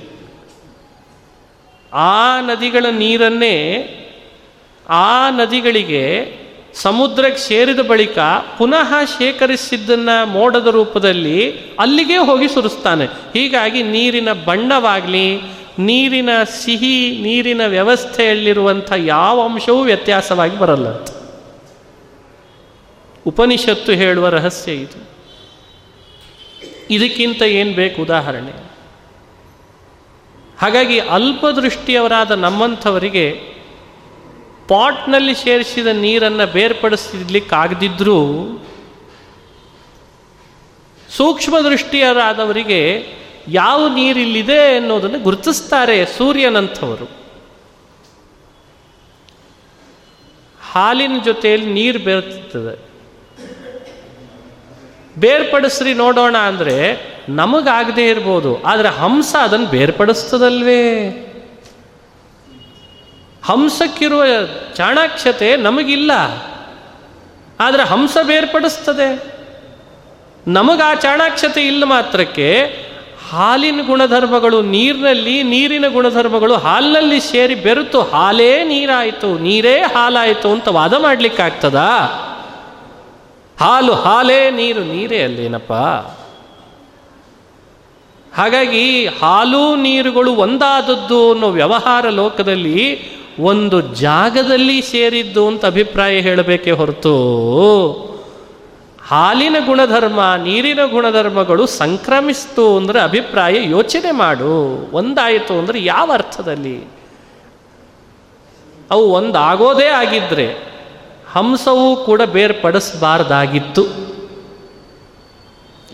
[1.93, 3.55] ಆ ನದಿಗಳ ನೀರನ್ನೇ
[4.89, 6.37] ಆ ನದಿಗಳಿಗೆ
[6.75, 8.19] ಸಮುದ್ರಕ್ಕೆ ಸೇರಿದ ಬಳಿಕ
[8.59, 13.05] ಪುನಃ ಶೇಖರಿಸಿದ್ದನ್ನು ಮೋಡದ ರೂಪದಲ್ಲಿ ಅಲ್ಲಿಗೆ ಹೋಗಿ ಸುರಿಸ್ತಾನೆ.
[13.07, 15.41] ಹೀಗಾಗಿ ನೀರಿನ ಬಣ್ಣವಾಗಲಿ,
[15.79, 21.05] ನೀರಿನ ಸಿಹಿ, ನೀರಿನ ವ್ಯವಸ್ಥೆಯಲ್ಲಿರುವಂಥ ಯಾವ ಅಂಶವೂ ವ್ಯತ್ಯಾಸವಾಗಿ ಬರಲ್ಲ.
[23.27, 25.09] ಉಪನಿಷತ್ತು ಹೇಳುವ ರಹಸ್ಯ ಇದು.
[26.91, 28.53] ಇದಕ್ಕಿಂತ ಏನು ಬೇಕು ಉದಾಹರಣೆ?
[30.59, 33.56] ಹಾಗಾಗಿ ಅಲ್ಪದೃಷ್ಟಿಯವರಾದ ನಮ್ಮಂಥವರಿಗೆ
[34.69, 38.21] ಪಾಟ್ನಲ್ಲಿ ಸೇರಿಸಿದ ನೀರನ್ನು ಬೇರ್ಪಡಿಸಲಿಕ್ಕಾಗದಿದ್ದರೂ
[41.09, 42.81] ಸೂಕ್ಷ್ಮ ದೃಷ್ಟಿಯರಾದವರಿಗೆ
[43.49, 47.07] ಯಾವ ನೀರಿಲ್ಲಿದೆ ಅನ್ನೋದನ್ನು ಗುರುತಿಸ್ತಾರೆ ಸೂರ್ಯನಂಥವರು.
[50.61, 52.75] ಹಾಲಿನ ಜೊತೆಯಲ್ಲಿ ನೀರು ಬೇರ್ತದೆ
[55.19, 56.75] ಬೇರ್ಪಡಿಸ್ರಿ ನೋಡೋಣ ಅಂದರೆ
[57.29, 60.83] ನಮಗಾಗದೇ ಇರ್ಬೋದು, ಆದರೆ ಹಂಸ ಅದನ್ನು ಬೇರ್ಪಡಿಸ್ತದಲ್ವೇ?
[63.47, 64.23] ಹಂಸಕ್ಕಿರುವ
[64.75, 66.13] ಚಾಣಾಕ್ಷತೆ ನಮಗಿಲ್ಲ.
[67.61, 69.37] ಆದರೆ ಹಂಸ ಬೇರ್ಪಡಿಸ್ತದೆ.
[70.49, 72.51] ನಮಗೆ ಆ ಚಾಣಾಕ್ಷತೆ ಇಲ್ಲ ಮಾತ್ರಕ್ಕೆ
[73.31, 81.77] ಹಾಲಿನ ಗುಣಧರ್ಮಗಳು ನೀರಿನಲ್ಲಿ, ನೀರಿನ ಗುಣಧರ್ಮಗಳು ಹಾಲಿನಲ್ಲಿ ಸೇರಿ ಬೆರೆತು ಹಾಲೇ ನೀರಾಯಿತು, ನೀರೇ ಹಾಲಾಯಿತು ಅಂತ ವಾದ ಮಾಡಲಿಕ್ಕಾಗ್ತದ
[83.61, 85.73] ಹಾಲು ಹಾಲೇ, ನೀರು ನೀರೇ ಅಲ್ಲೇನಪ್ಪ
[88.35, 92.79] ಹಾಗಾಗಿ ಹಾಲು, ನೀರುಗಳು ಒಂದಾದದ್ದು ಅನ್ನೋ ವ್ಯವಹಾರ ಲೋಕದಲ್ಲಿ
[93.39, 97.17] ಒಂದು ಜಾಗದಲ್ಲಿ ಸೇರಿದ್ದು ಅಂತ ಅಭಿಪ್ರಾಯ ಹೇಳಬೇಕೇ ಹೊರತು
[99.09, 104.91] ಹಾಲಿನ ಗುಣಧರ್ಮ, ನೀರಿನ ಗುಣಧರ್ಮಗಳು ಸಂಕ್ರಮಿಸ್ತು ಅಂದರೆ ಅಭಿಪ್ರಾಯ ಯೋಚನೆ ಮಾಡು.
[104.93, 106.85] ಒಂದಾಯಿತು ಅಂದರೆ ಯಾವ ಅರ್ಥದಲ್ಲಿ?
[108.91, 110.77] ಅವು ಒಂದಾಗೋದೇ ಆಗಿದ್ದರೆ
[111.33, 113.87] ಹಂಸವೂ ಕೂಡ ಬೇರ್ಪಡಿಸಬಾರ್ದಾಗಿತ್ತು.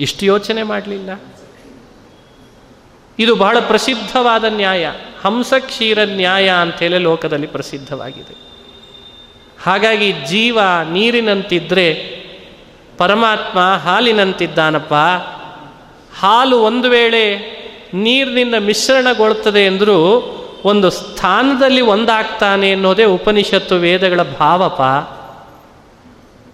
[0.01, 1.11] ಇಷ್ಟು ಯೋಚನೆ ಮಾಡಲಿಲ್ಲ.
[3.19, 4.93] ಇದು ಬಹಳ ಪ್ರಸಿದ್ಧವಾದ ನ್ಯಾಯ,
[5.25, 8.37] ಹಂಸಕ್ಷೀರ ನ್ಯಾಯ ಅಂತೇಳಿ ಲೋಕದಲ್ಲಿ ಪ್ರಸಿದ್ಧವಾಗಿದೆ.
[9.63, 10.59] ಹಾಗಾಗಿ ಜೀವ
[10.93, 11.95] ನೀರಿನಂತಿದ್ರೆ
[12.99, 14.95] ಪರಮಾತ್ಮ ಹಾಲಿನಂತಿದ್ದಾನಪ್ಪ.
[16.19, 17.37] ಹಾಲು ಒಂದು ವೇಳೆ
[17.95, 20.29] ನೀರಿನಿಂದ ಮಿಶ್ರಣಗೊಳ್ತದೆ ಎಂದರೂ
[20.65, 24.81] ಒಂದು ಸ್ಥಾನದಲ್ಲಿ ಒಂದಾಗ್ತಾನೆ ಅನ್ನೋದೇ ಉಪನಿಷತ್ತು ವೇದಗಳ ಭಾವಪ.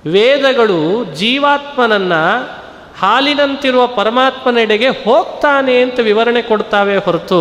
[0.06, 2.57] ವೇದಗಳು ಜೀವಾತ್ಮನನ್ನು
[3.00, 7.38] ಹಾಲಿನಂತಿರುವ ಪರಮಾತ್ಮನೆಡೆಗೆ ಹೋಗ್ತಾನೆ ಅಂತ ವಿವರಣೆ ಕೊಡ್ತಾವೆ ಹೊರತು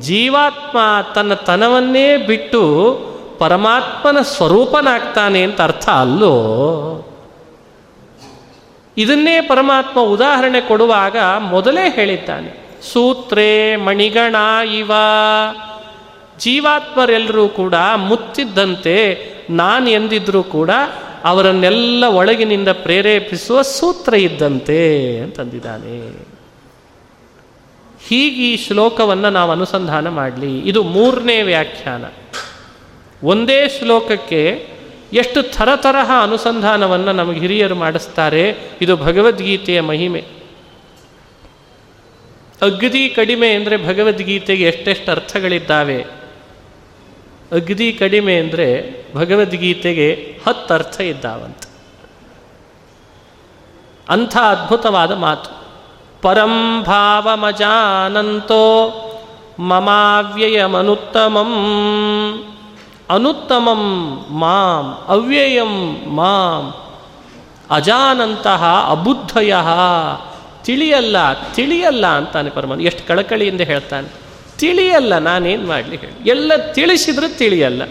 [0.00, 0.78] ಜೀವಾತ್ಮ
[1.14, 2.98] ತನ್ನ ತನವನ್ನೇ ಬಿಟ್ಟು
[3.38, 6.40] ಪರಮಾತ್ಮನ ಸ್ವರೂಪನಾಗ್ತಾನೆ ಅಂತ ಅರ್ಥ ಅಲ್ಲೋ?
[8.96, 12.64] ಇದನ್ನೇ ಪರಮಾತ್ಮ ಉದಾಹರಣೆ ಕೊಡುವಾಗ ಮೊದಲೇ ಹೇಳಿದ್ದಾನೆ.
[12.92, 14.36] ಸೂತ್ರೇ ಮಣಿಗಣ
[14.74, 14.92] ಇವ.
[16.38, 19.18] ಜೀವಾತ್ಮರೆಲ್ಲರೂ ಕೂಡ ಮುತ್ತಿದ್ದಂತೆ
[19.50, 20.70] ನಾನು ಎಂದಿದ್ರೂ ಕೂಡ
[21.24, 26.26] ಅವರನ್ನೆಲ್ಲ ಒಳಗಿನಿಂದ ಪ್ರೇರೇಪಿಸುವ ಸೂತ್ರ ಇದ್ದಂತೆ ಅಂತಂದಿದ್ದಾನೆ.
[28.08, 30.58] ಹೀಗೆ ಈ ಶ್ಲೋಕವನ್ನು ನಾವು ಅನುಸಂಧಾನ ಮಾಡಲಿ.
[30.58, 32.04] ಇದು ಮೂರನೇ ವ್ಯಾಖ್ಯಾನ.
[33.22, 34.68] ಒಂದೇ ಶ್ಲೋಕಕ್ಕೆ
[35.12, 38.56] ಎಷ್ಟು ಥರ ತರಹ ಅನುಸಂಧಾನವನ್ನು ನಮಗೆ ಹಿರಿಯರು ಮಾಡಿಸ್ತಾರೆ.
[38.80, 40.24] ಇದು ಭಗವದ್ಗೀತೆಯ ಮಹಿಮೆ.
[42.62, 46.23] ಅಗ್ದಿ ಕಡಿಮೆ ಅಂದರೆ ಭಗವದ್ಗೀತೆಗೆ ಎಷ್ಟೆಷ್ಟು ಅರ್ಥಗಳಿದ್ದಾವೆ.
[47.52, 51.58] ಅಗ್ದಿ ಕಡಿಮೆ ಅಂದರೆ ಭಗವದ್ಗೀತೆಗೆ ಹತ್ತು ಅರ್ಥ ಇದ್ದಾವಂತ.
[54.08, 55.64] ಅಂಥ ಅದ್ಭುತವಾದ ಮಾತು.
[56.22, 57.80] ಪರಂ ಭಾವಮಜಾನಂತೋ
[59.58, 60.64] ಮಮಾವ್ಯಯಮನುತ್ತಮಂ.
[63.10, 66.74] ಅನುತ್ತಮಂ ಮಾಂ, ಅವ್ಯಯಂ ಮಾಂ.
[67.70, 69.54] ಅಜಾನಂತಹ ಅಬುದ್ಧಯ.
[70.64, 74.23] ತಿಳಿಯಲ್ಲ ತಿಳಿಯಲ್ಲ ಅಂತಾನೆ ಪರಮನ್ ಎಷ್ಟು ಕಳಕಳಿಯಿಂದ ಹೇಳ್ತಾನೆ.
[74.58, 76.28] ತಿಳಿಯಲ್ಲ, ನಾನೇನು ಮಾಡಲಿ ಹೇಳಿ.
[76.28, 77.82] ಎಲ್ಲ ತಿಳಿಸಿದ್ರೂ ತಿಳಿಯಲ್ಲ.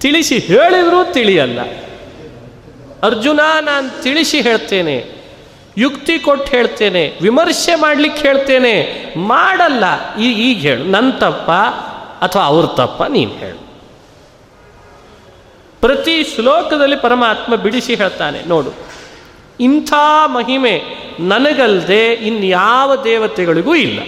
[0.00, 1.60] ತಿಳಿಸಿ ಹೇಳಿದ್ರೂ ತಿಳಿಯಲ್ಲ.
[3.02, 5.22] ಅರ್ಜುನ, ನಾನು ತಿಳಿಸಿ ಹೇಳ್ತೇನೆ.
[5.78, 7.18] ಯುಕ್ತಿ ಕೊಟ್ಟು ಹೇಳ್ತೇನೆ.
[7.22, 9.04] ವಿಮರ್ಶೆ ಮಾಡಲಿಕ್ಕೆ ಹೇಳ್ತೇನೆ.
[9.16, 10.16] ಮಾಡಲ್ಲ.
[10.16, 10.84] ಈ ಈಗ ಹೇಳು.
[10.84, 11.50] ನನ್ನ ತಪ್ಪ
[12.24, 13.62] ಅಥವಾ ಅವ್ರ ತಪ್ಪ ನೀನು ಹೇಳು.
[15.80, 18.42] ಪ್ರತಿ ಶ್ಲೋಕದಲ್ಲಿ ಪರಮಾತ್ಮ ಬಿಡಿಸಿ ಹೇಳ್ತಾನೆ.
[18.48, 18.72] ನೋಡು.
[19.60, 19.92] ಇಂಥ
[20.24, 20.82] ಮಹಿಮೆ
[21.20, 23.98] ನನಗಲ್ಲದೆ ಇನ್ಯಾವ ದೇವತೆಗಳಿಗೂ ಇಲ್ಲ.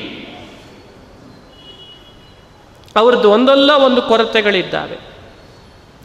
[2.96, 4.98] ಅವ್ರದ್ದು ಒಂದಲ್ಲ ಒಂದು ಕೊರತೆಗಳಿದ್ದಾವೆ.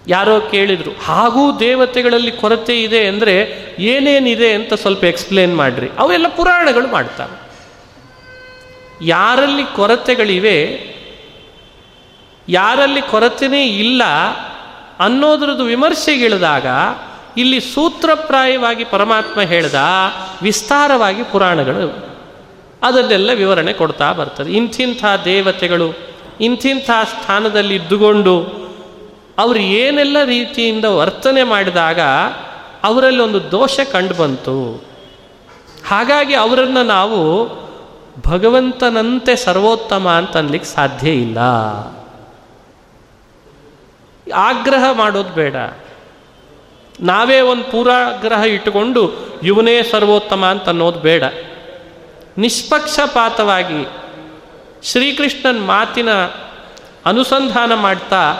[0.07, 3.35] ಯಾರೋ ಕೇಳಿದ್ರು, ಹಾಗೂ ದೇವತೆಗಳಲ್ಲಿ ಕೊರತೆ ಇದೆ ಅಂದರೆ
[3.79, 5.89] ಏನೇನಿದೆ ಅಂತ ಸ್ವಲ್ಪ ಎಕ್ಸ್ಪ್ಲೇನ್ ಮಾಡ್ರಿ.
[5.99, 7.37] ಅವೆಲ್ಲ ಪುರಾಣಗಳು ಮಾಡ್ತಾವೆ.
[9.01, 10.57] ಯಾರಲ್ಲಿ ಕೊರತೆಗಳಿವೆ,
[12.49, 14.03] ಯಾರಲ್ಲಿ ಕೊರತೆನೇ ಇಲ್ಲ
[14.99, 16.65] ಅನ್ನೋದ್ರದ್ದು ವಿಮರ್ಶೆಗಿಳಿದಾಗ
[17.37, 19.75] ಇಲ್ಲಿ ಸೂತ್ರಪ್ರಾಯವಾಗಿ ಪರಮಾತ್ಮ ಹೇಳ್ದ
[20.41, 22.09] ವಿಸ್ತಾರವಾಗಿ ಪುರಾಣಗಳು
[22.83, 24.51] ಅದನ್ನೆಲ್ಲ ವಿವರಣೆ ಕೊಡ್ತಾ ಬರ್ತದೆ.
[24.51, 26.08] ಇಂಥಿಂಥ ದೇವತೆಗಳು
[26.39, 28.43] ಇಂಥಿಂಥ ಸ್ಥಾನದಲ್ಲಿ ಇದ್ದುಕೊಂಡು
[29.39, 31.99] ಅವರು ಏನೆಲ್ಲ ರೀತಿಯಿಂದ ವರ್ತನೆ ಮಾಡಿದಾಗ
[32.83, 34.83] ಅವರಲ್ಲಿ ಒಂದು ದೋಷ ಕಂಡುಬಂತು.
[35.87, 37.49] ಹಾಗಾಗಿ ಅವರನ್ನು ನಾವು
[38.27, 41.37] ಭಗವಂತನಂತೆ ಸರ್ವೋತ್ತಮ ಅಂತ ಅನ್ಲಿಕ್ಕೆ ಸಾಧ್ಯ ಇಲ್ಲ.
[44.35, 45.55] ಆಗ್ರಹ ಮಾಡೋದು ಬೇಡ.
[47.01, 49.11] ನಾವೇ ಒಂದು ಪೂರಾಗ್ರಹ ಇಟ್ಟುಕೊಂಡು
[49.43, 51.23] ಇವನೇ ಸರ್ವೋತ್ತಮ ಅಂತ ಅನ್ನೋದು ಬೇಡ.
[52.37, 53.87] ನಿಷ್ಪಕ್ಷಪಾತವಾಗಿ
[54.83, 56.09] ಶ್ರೀಕೃಷ್ಣನ ಮಾತಿನ
[57.05, 58.33] ಅನುಸಂಧಾನ ಮಾಡ್ತಾ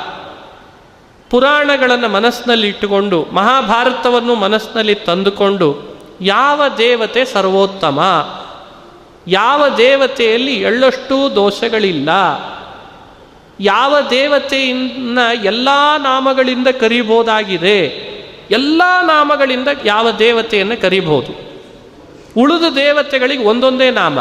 [1.29, 7.99] ಪುರಾಣಗಳನ್ನು ಮನಸ್ಸಿನಲ್ಲಿ ಇಟ್ಟುಕೊಂಡು, ಮಹಾಭಾರತವನ್ನು ಮನಸ್ಸಿನಲ್ಲಿ ತಂದುಕೊಂಡು, ಯಾವ ದೇವತೆ ಸರ್ವೋತ್ತಮ?
[9.27, 12.09] ಯಾವ ದೇವತೆಯಲ್ಲಿ ಎಳ್ಳಷ್ಟೂ ದೋಷಗಳಿಲ್ಲ?
[13.59, 18.09] ಯಾವ ದೇವತೆಯಿಂದ ಎಲ್ಲ ನಾಮಗಳಿಂದ ಕರಿಬೋದಾಗಿದೆ?
[18.51, 21.49] ಎಲ್ಲ ನಾಮಗಳಿಂದ ಯಾವ ದೇವತೆಯನ್ನು ಕರಿಬಹುದು?
[22.37, 24.19] ಉಳಿದ ದೇವತೆಗಳಿಗೆ ಒಂದೊಂದೇ ನಾಮ.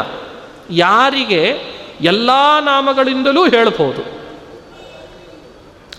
[0.69, 1.78] ಯಾರಿಗೆ?
[2.01, 4.19] ಎಲ್ಲ ನಾಮಗಳಿಂದಲೂ ಹೇಳ್ಬೋದು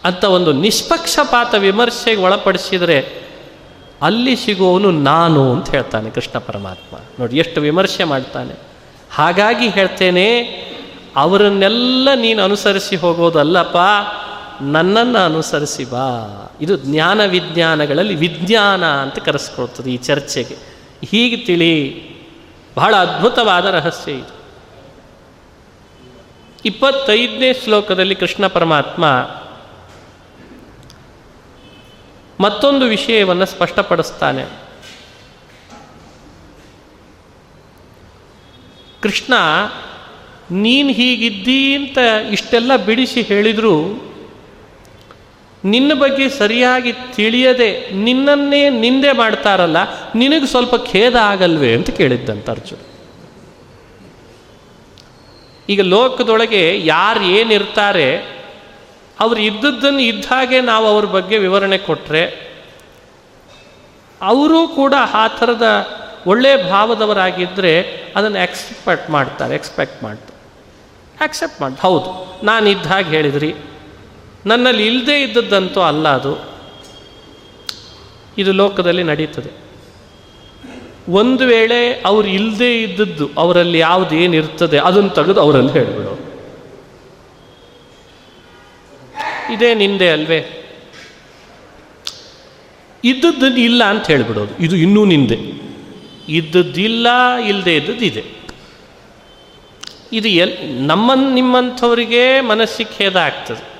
[0.04, 3.30] ಅಂತ ಒಂದು ನಿಷ್ಪಕ್ಷಪಾತ ವಿಮರ್ಶೆಗೆ ಒಳಪಡಿಸಿದರೆ
[4.02, 6.96] ಅಲ್ಲಿ ಸಿಗುವವನು ನಾನು ಅಂತ ಹೇಳ್ತಾನೆ ಕೃಷ್ಣ ಪರಮಾತ್ಮ.
[7.18, 8.54] ನೋಡಿ, ಎಷ್ಟು ವಿಮರ್ಶೆ ಮಾಡ್ತಾನೆ.
[9.14, 10.40] ಹಾಗಾಗಿ ಹೇಳ್ತೇನೆ,
[11.16, 13.76] ಅವರನ್ನೆಲ್ಲ ನೀನು ಅನುಸರಿಸಿ ಹೋಗೋದಲ್ಲಪ್ಪ,
[14.62, 16.56] ನನ್ನನ್ನು ಅನುಸರಿಸಿ ಬಾ.
[16.60, 20.56] ಇದು ಜ್ಞಾನ ವಿಜ್ಞಾನಗಳಲ್ಲಿ ವಿಜ್ಞಾನ ಅಂತ ಕರೆಸ್ಕೊಳ್ತದೆ ಈ ಚರ್ಚೆಗೆ.
[21.10, 22.04] ಹೀಗೆ ತಿಳಿ
[22.76, 24.39] ಬಹಳ ಅದ್ಭುತವಾದ ರಹಸ್ಯ ಇದು.
[26.64, 29.04] ಇಪ್ಪತ್ತೈದನೇ ಶ್ಲೋಕದಲ್ಲಿ ಕೃಷ್ಣ ಪರಮಾತ್ಮ
[32.40, 34.44] ಮತ್ತೊಂದು ವಿಷಯವನ್ನು ಸ್ಪಷ್ಟಪಡಿಸ್ತಾನೆ.
[39.02, 39.34] ಕೃಷ್ಣ,
[40.50, 41.98] ನೀನು ಹೀಗಿದ್ದೀ ಅಂತ
[42.30, 43.74] ಇಷ್ಟೆಲ್ಲ ಬಿಡಿಸಿ ಹೇಳಿದರೂ
[45.64, 49.76] ನಿನ್ನ ಬಗ್ಗೆ ಸರಿಯಾಗಿ ತಿಳಿಯದೆ ನಿನ್ನನ್ನೇ ನಿಂದೆ ಮಾಡ್ತಾರಲ್ಲ,
[50.14, 52.50] ನಿನಗೆ ಸ್ವಲ್ಪ ಖೇದ ಆಗಲ್ವೇ ಅಂತ ಕೇಳಿದ್ದಂತ
[55.72, 58.08] ಈಗ ಲೋಕದೊಳಗೆ ಯಾರು ಏನಿರ್ತಾರೆ,
[59.20, 62.22] ಅವ್ರು ಇದ್ದದ್ದನ್ನು ಇದ್ದ ಹಾಗೆ ನಾವು ಅವ್ರ ಬಗ್ಗೆ ವಿವರಣೆ ಕೊಟ್ಟರೆ
[64.20, 65.66] ಅವರು ಕೂಡ ಆ ಥರದ
[66.26, 67.72] ಒಳ್ಳೆಯ ಭಾವದವರಾಗಿದ್ದರೆ
[68.16, 70.38] ಅದನ್ನು ಎಕ್ಸ್ಪೆಕ್ಟ್ ಮಾಡ್ತಾರೆ ಎಕ್ಸ್ಪೆಕ್ಟ್ ಮಾಡ್ತಾರೆ.
[71.24, 72.10] ಆಕ್ಸೆಪ್ಟ್ ಮಾಡಿ, ಹೌದು,
[72.46, 73.50] ನಾನು ಇದ್ದ ಹಾಗೆ ಹೇಳಿದ್ರಿ.
[74.46, 76.32] ನನ್ನಲ್ಲಿ ಇಲ್ಲದೇ ಇದ್ದದ್ದಂತೂ ಅಲ್ಲ ಅದು.
[78.38, 79.50] ಇದು ಲೋಕದಲ್ಲಿ ನಡೀತದೆ.
[81.10, 86.30] ಒಂದು ವೇಳೆ ಅವ್ರು ಇಲ್ಲದೇ ಇದ್ದದ್ದು ಅವರಲ್ಲಿ ಯಾವ್ದು ಏನಿರ್ತದೆ ಅದನ್ನು ತೆಗೆದು ಅವರಲ್ಲಿ ಹೇಳಿಬಿಡು.
[89.52, 90.46] ಇದೇ ನಿಂದೆ ಅಲ್ವೇ?
[93.04, 94.64] ಇದ್ದದ್ದು ಇಲ್ಲ ಅಂತ ಹೇಳಿಬಿಡೋದು.
[94.64, 95.38] ಇದು ಇನ್ನೂ ನಿಂದೆ.
[96.28, 97.06] ಇದ್ದದ್ದಿಲ್ಲ
[97.46, 98.24] ಇಲ್ಲದೆ ಇದ್ದದ್ದು ಇದೆ.
[100.12, 100.52] ಇದು ಎಲ್
[100.86, 103.70] ನಮ್ಮ ನಿಮ್ಮಂಥವರಿಗೆ ಮನಸ್ಸಿಗೆ ಖೇದ ಆಗ್ತದೆ.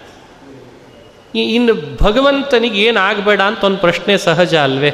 [1.39, 4.93] ಇನ್ನು ಭಗವಂತನಿಗೆ ಏನಾಗಬೇಡ ಅಂತ ಒಂದು ಪ್ರಶ್ನೆ ಸಹಜ ಅಲ್ವೇ?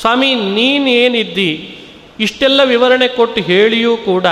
[0.00, 1.78] ಸ್ವಾಮಿ, ನೀನು ಏನಿದ್ದಿ?
[2.20, 4.26] ಇಷ್ಟೆಲ್ಲ ವಿವರಣೆ ಕೊಟ್ಟು ಹೇಳಿಯೂ ಕೂಡ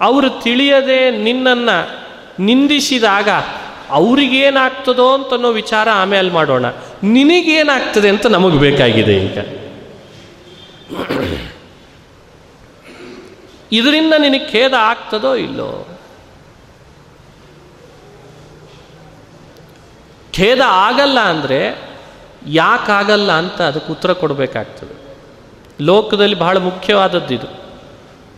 [0.00, 2.06] ಅವರು ತಿಳಿಯದೆ ನಿನ್ನನ್ನು
[2.42, 3.28] ನಿಂದಿಸಿದಾಗ
[3.90, 6.66] ಅವ್ರಿಗೇನಾಗ್ತದೋ ಅಂತನೋ ವಿಚಾರ ಆಮೇಲೆ ಮಾಡೋಣ.
[7.02, 9.38] ನಿನಗೇನಾಗ್ತದೆ ಅಂತ ನಮಗೆ ಬೇಕಾಗಿದೆ ಈಗ.
[13.72, 15.88] ಇದರಿಂದ ನಿನಗೆ ಖೇದ ಆಗ್ತದೋ ಇಲ್ಲೋ?
[20.32, 21.85] ಖೇದ ಆಗಲ್ಲ ಅಂದರೆ
[22.46, 25.06] ಯಾಕಾಗಲ್ಲ ಅಂತ ಅದಕ್ಕೆ ಉತ್ತರ ಕೊಡಬೇಕಾಗ್ತದೆ.
[25.80, 27.46] ಲೋಕದಲ್ಲಿ ಬಹಳ ಮುಖ್ಯವಾದದ್ದು ಇದು.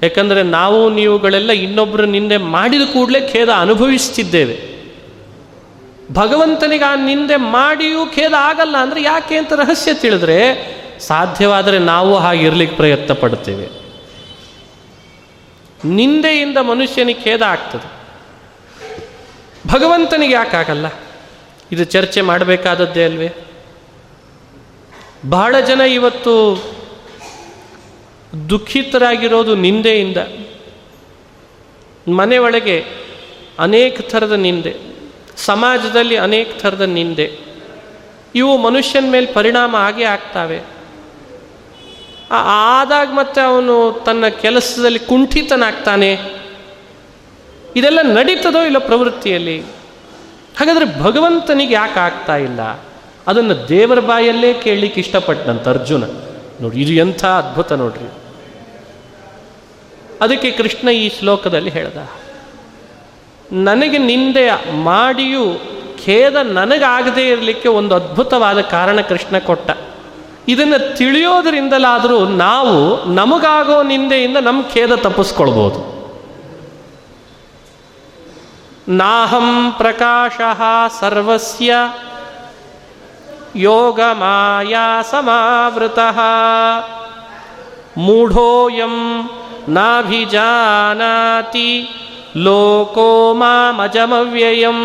[0.02, 4.78] ಯಾಕಂದರೆ ನಾವು ನೀವುಗಳೆಲ್ಲ ಇನ್ನೊಬ್ಬರು ನಿಂದೆ ಮಾಡಿದ ಕೂಡಲೇ ಖೇದ ಅನುಭವಿಸ್ತಿದ್ದೇವೆ.
[6.12, 10.68] ಭಗವಂತನಿಗೆ ಆ ನಿಂದೆ ಮಾಡಿಯೂ ಖೇದ ಆಗಲ್ಲ ಅಂದರೆ ಯಾಕೆ ಅಂತ ರಹಸ್ಯ ತಿಳಿದ್ರೆ
[11.00, 13.68] ಸಾಧ್ಯವಾದರೆ ನಾವು ಹಾಗಿರ್ಲಿಕ್ಕೆ ಪ್ರಯತ್ನ ಪಡ್ತೇವೆ
[15.84, 17.98] ನಿಂದೆಯಿಂದ ಮನುಷ್ಯನಿಗೆ ಖೇದ ಆಗ್ತದೆ.
[19.72, 20.86] ಭಗವಂತನಿಗೆ ಯಾಕಾಗಲ್ಲ?
[21.72, 23.32] ಇದು ಚರ್ಚೆ ಮಾಡಬೇಕಾದದ್ದೇ ಅಲ್ವೇ?
[25.31, 26.64] ಬಹಳ ಜನ ಇವತ್ತು
[28.50, 30.16] ದುಃಖಿತರಾಗಿರೋದು ನಿಂದೆಯಿಂದ.
[32.11, 32.85] ಮನೆ ಒಳಗೆ
[33.59, 34.76] ಅನೇಕ ಥರದ ನಿಂದೆ.
[35.37, 37.38] ಸಮಾಜದಲ್ಲಿ ಅನೇಕ ಥರದ ನಿಂದೆ.
[38.35, 40.61] ಇವು ಮನುಷ್ಯನ ಮೇಲೆ ಪರಿಣಾಮ ಆಗೇ ಆಗ್ತಾವೆ.
[42.31, 46.18] ಆದಾಗ ಮತ್ತೆ ಅವನು ತನ್ನ ಕೆಲಸದಲ್ಲಿ ಕುಂಠಿತನಾಗ್ತಾನೆ.
[47.76, 49.61] ಇದೆಲ್ಲ ನಡೀತದೋ ಇಲ್ಲ ಪ್ರವೃತ್ತಿಯಲ್ಲಿ.
[50.57, 52.88] ಹಾಗಾದರೆ ಭಗವಂತನಿಗೆ ಯಾಕೆ ಆಗ್ತಾ ಇಲ್ಲ?
[53.28, 56.04] ಅದನ್ನು ದೇವರ ಬಾಯಲ್ಲೇ ಕೇಳಲಿಕ್ಕೆ ಇಷ್ಟಪಟ್ಟನಂತ ಅರ್ಜುನ.
[56.60, 58.08] ನೋಡಿ, ಇದು ಎಂಥ ಅದ್ಭುತ ನೋಡ್ರಿ.
[60.20, 61.98] ಅದಕ್ಕೆ ಕೃಷ್ಣ ಈ ಶ್ಲೋಕದಲ್ಲಿ ಹೇಳ್ದ,
[63.52, 64.46] ನನಗೆ ನಿಂದೆ
[64.84, 65.44] ಮಾಡಿಯೂ
[66.04, 69.70] ಖೇದ ನನಗಾಗದೇ ಇರಲಿಕ್ಕೆ ಒಂದು ಅದ್ಭುತವಾದ ಕಾರಣ ಕೃಷ್ಣ ಕೊಟ್ಟ.
[70.48, 72.74] ಇದನ್ನು ತಿಳಿಯೋದ್ರಿಂದಲಾದರೂ ನಾವು
[73.14, 75.80] ನಮಗಾಗೋ ನಿಂದೆಯಿಂದ ನಮ್ಮ ಖೇದ ತಪ್ಪಿಸ್ಕೊಳ್ಬೋದು.
[78.92, 80.36] ನಾಹಂ ಪ್ರಕಾಶ
[81.00, 81.74] ಸರ್ವಸ್ಯ
[83.58, 85.98] ಯೋಗ ಮಾಯಾ ಸಮಾವೃತ
[87.96, 89.30] ಮೂಢೋಯಂ
[89.68, 91.88] ನಾಭಿಜಾನಾತಿ
[92.36, 94.80] ಲೋಕೋ ಮಾಮಜಮವ್ಯಯಂ.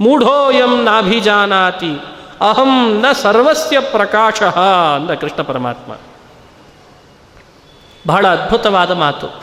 [0.00, 2.00] ಮೂಢೋಯಂ ನಾಭಿಜಾನಾತಿ
[2.40, 5.96] ಅಹಂ ನ ಸರ್ವಸ್ಯ ಪ್ರಕಾಶ ಅಂದ ಕೃಷ್ಣ ಪರಮಾತ್ಮ.
[8.06, 9.42] ಬಹಳ ಅದ್ಭುತವಾದ ಮಾತು.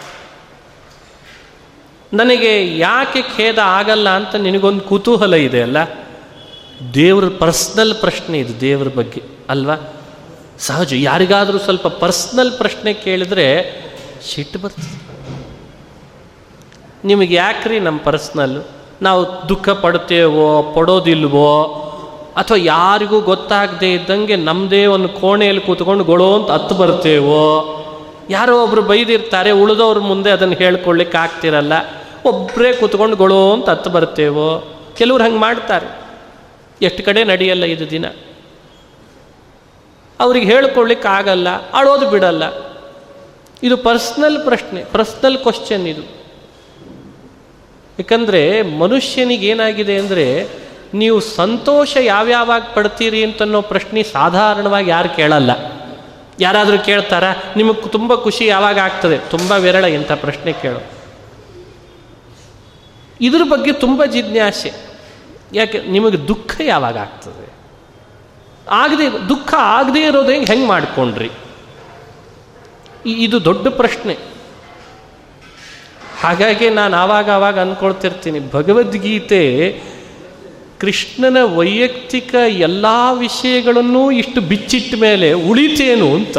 [2.13, 6.02] ನನಗೆ ಯಾಕೆ ಖೇದ ಆಗಲ್ಲ ಅಂತ ನಿನಗೊಂದು ಕುತೂಹಲ ಇದೆ ಅಲ್ಲ?
[6.93, 9.93] ದೇವ್ರ ಪರ್ಸ್ನಲ್ ಪ್ರಶ್ನೆ ಇದು, ದೇವ್ರ ಬಗ್ಗೆ, ಅಲ್ವಾ?
[10.59, 13.77] ಸಹಜ, ಯಾರಿಗಾದರೂ ಸ್ವಲ್ಪ ಪರ್ಸ್ನಲ್ ಪ್ರಶ್ನೆ ಕೇಳಿದ್ರೆ
[14.33, 15.03] ಸಿಟ್ಟು ಬರ್ತದೆ.
[17.05, 18.67] ನಿಮಗೆ ಯಾಕ್ರಿ ನಮ್ಮ ಪರ್ಸ್ನಲ್ಲು?
[19.01, 21.63] ನಾವು ದುಃಖ ಪಡ್ತೇವೋ ಪಡೋದಿಲ್ವೋ?
[22.37, 27.79] ಅಥವಾ ಯಾರಿಗೂ ಗೊತ್ತಾಗದೇ ಇದ್ದಂಗೆ ನಮ್ಮದೇ ಒಂದು ಕೋಣೆಯಲ್ಲಿ ಕೂತ್ಕೊಂಡು ಗೊಳೋ ಅಂತ ಹತ್ತು ಬರ್ತೇವೋ?
[28.29, 31.73] ಯಾರೋ ಒಬ್ರು ಬೈದಿರ್ತಾರೆ, ಉಳಿದವ್ರ ಮುಂದೆ ಅದನ್ನು ಹೇಳ್ಕೊಳ್ಳಿಕ್ಕೆ ಆಗ್ತಿರಲ್ಲ
[32.25, 34.63] ಒಬ್ಬರೇ ಕೂತ್ಕೊಂಡು ಗೊಳೋ ಅಂತ ಹತ್ತು ಬರ್ತೇವೋ?
[34.97, 36.02] ಕೆಲವ್ರು ಹಂಗೆ ಮಾಡ್ತಾರೆ.
[36.83, 38.05] ಎಷ್ಟು ಕಡೆ ನಡೆಯಲ್ಲ ಇದು ದಿನ.
[40.19, 42.43] ಅವ್ರಿಗೆ ಹೇಳ್ಕೊಳ್ಳಿಕ್ಕಾಗಲ್ಲ ಅಳೋದು ಬಿಡಲ್ಲ.
[43.63, 46.01] ಇದು ಪರ್ಸ್ನಲ್ ಪ್ರಶ್ನೆ ಪರ್ಸ್ನಲ್ ಕ್ವಶನ್ ಇದು.
[47.99, 50.47] ಯಾಕಂದರೆ ಮನುಷ್ಯನಿಗೆ ಏನಾಗಿದೆ ಅಂದರೆ,
[50.93, 55.51] ನೀವು ಸಂತೋಷ ಯಾವ್ಯಾವಾಗ ಪಡ್ತೀರಿ ಅಂತನ್ನೋ ಪ್ರಶ್ನೆ ಸಾಧಾರಣವಾಗಿ ಯಾರು ಕೇಳಲ್ಲ.
[56.39, 59.17] ಯಾರಾದರೂ ಕೇಳ್ತಾರಾ, ನಿಮಗೆ ತುಂಬ ಖುಷಿ ಯಾವಾಗ ಆಗ್ತದೆ?
[59.17, 60.81] ತುಂಬ ವಿರಳ ಇಂಥ ಪ್ರಶ್ನೆ ಕೇಳು.
[63.21, 64.92] ಇದ್ರ ಬಗ್ಗೆ ತುಂಬ ಜಿಜ್ಞಾಸೆ.
[65.53, 67.53] ಯಾಕೆ ನಿಮಗೆ ದುಃಖ ಯಾವಾಗ ಆಗ್ತದೆ?
[68.69, 71.31] ಆಗದೆ, ದುಃಖ ಆಗದೇ ಇರೋದು ಹೆಂಗೆ ಹೆಂಗೆ ಮಾಡ್ಕೊಂಡ್ರಿ?
[73.05, 74.17] ಇದು ದೊಡ್ಡ ಪ್ರಶ್ನೆ.
[76.21, 79.41] ಹಾಗಾಗಿ ನಾನು ಆವಾಗ ಆವಾಗ ಅಂದ್ಕೊಳ್ತಿರ್ತೀನಿ ಭಗವದ್ಗೀತೆ
[80.79, 82.85] ಕೃಷ್ಣನ ವೈಯಕ್ತಿಕ ಎಲ್ಲ
[83.17, 86.37] ವಿಷಯಗಳನ್ನೂ ಇಷ್ಟು ಬಿಚ್ಚಿಟ್ಟ ಮೇಲೆ ಉಳಿತೇನು ಅಂತ.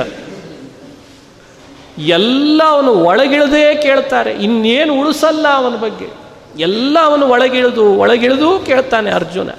[1.98, 6.23] ಎಲ್ಲ ಅವನು ಒಳಗಿಳದೇ ಕೇಳ್ತಾರೆ, ಇನ್ನೇನು ಉಳಿಸಲ್ಲ ಅವನ ಬಗ್ಗೆ.
[6.58, 9.50] ಎಲ್ಲ ಅವನು ಒಳಗಿಳಿದು ಒಳಗಿಳಿದು ಕೇಳ್ತಾನೆ ಅರ್ಜುನ.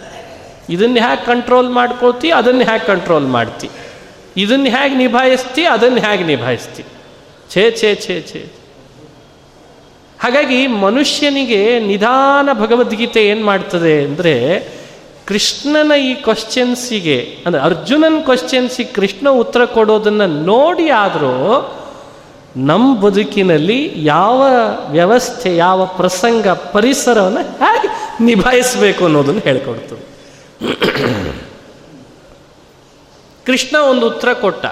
[0.69, 3.69] ಇದನ್ನು ಹೇಗೆ ಕಂಟ್ರೋಲ್ ಮಾಡ್ಕೊಳ್ತಿ, ಅದನ್ನು ಹೇಗೆ ಕಂಟ್ರೋಲ್ ಮಾಡ್ತಿ.
[4.37, 6.83] ಇದನ್ನು ಹೇಗೆ ನಿಭಾಯಿಸ್ತಿ, ಅದನ್ನು ಹೇಗೆ ನಿಭಾಯಿಸ್ತಿ.
[7.49, 8.45] ಛೇ ಛೇ ಛೇ ಛೇ.
[10.19, 14.35] ಹಾಗಾಗಿ ಮನುಷ್ಯನಿಗೆ ನಿಧಾನ ಭಗವದ್ಗೀತೆ ಏನು ಮಾಡ್ತದೆ ಅಂದರೆ,
[15.25, 21.35] ಕೃಷ್ಣನ ಈ ಕ್ವಶನ್ಸಿಗೆ ಅಂದರೆ ಅರ್ಜುನನ್ ಕ್ವಶನ್ಸಿಗೆ ಕೃಷ್ಣ ಉತ್ತರ ಕೊಡೋದನ್ನು ನೋಡಿ ಆದರೂ
[22.57, 24.43] ನಮ್ಮ ಬದುಕಿನಲ್ಲಿ ಯಾವ
[24.89, 30.15] ವ್ಯವಸ್ಥೆ, ಯಾವ ಪ್ರಸಂಗ, ಪರಿಸರವನ್ನು ಹೇಗೆ ನಿಭಾಯಿಸಬೇಕು ಅನ್ನೋದನ್ನು ಹೇಳ್ಕೊಡ್ತದೆ
[33.45, 34.65] ಕೃಷ್ಣ ಒಂದು ಉತ್ತರ ಕೊಟ್ಟ.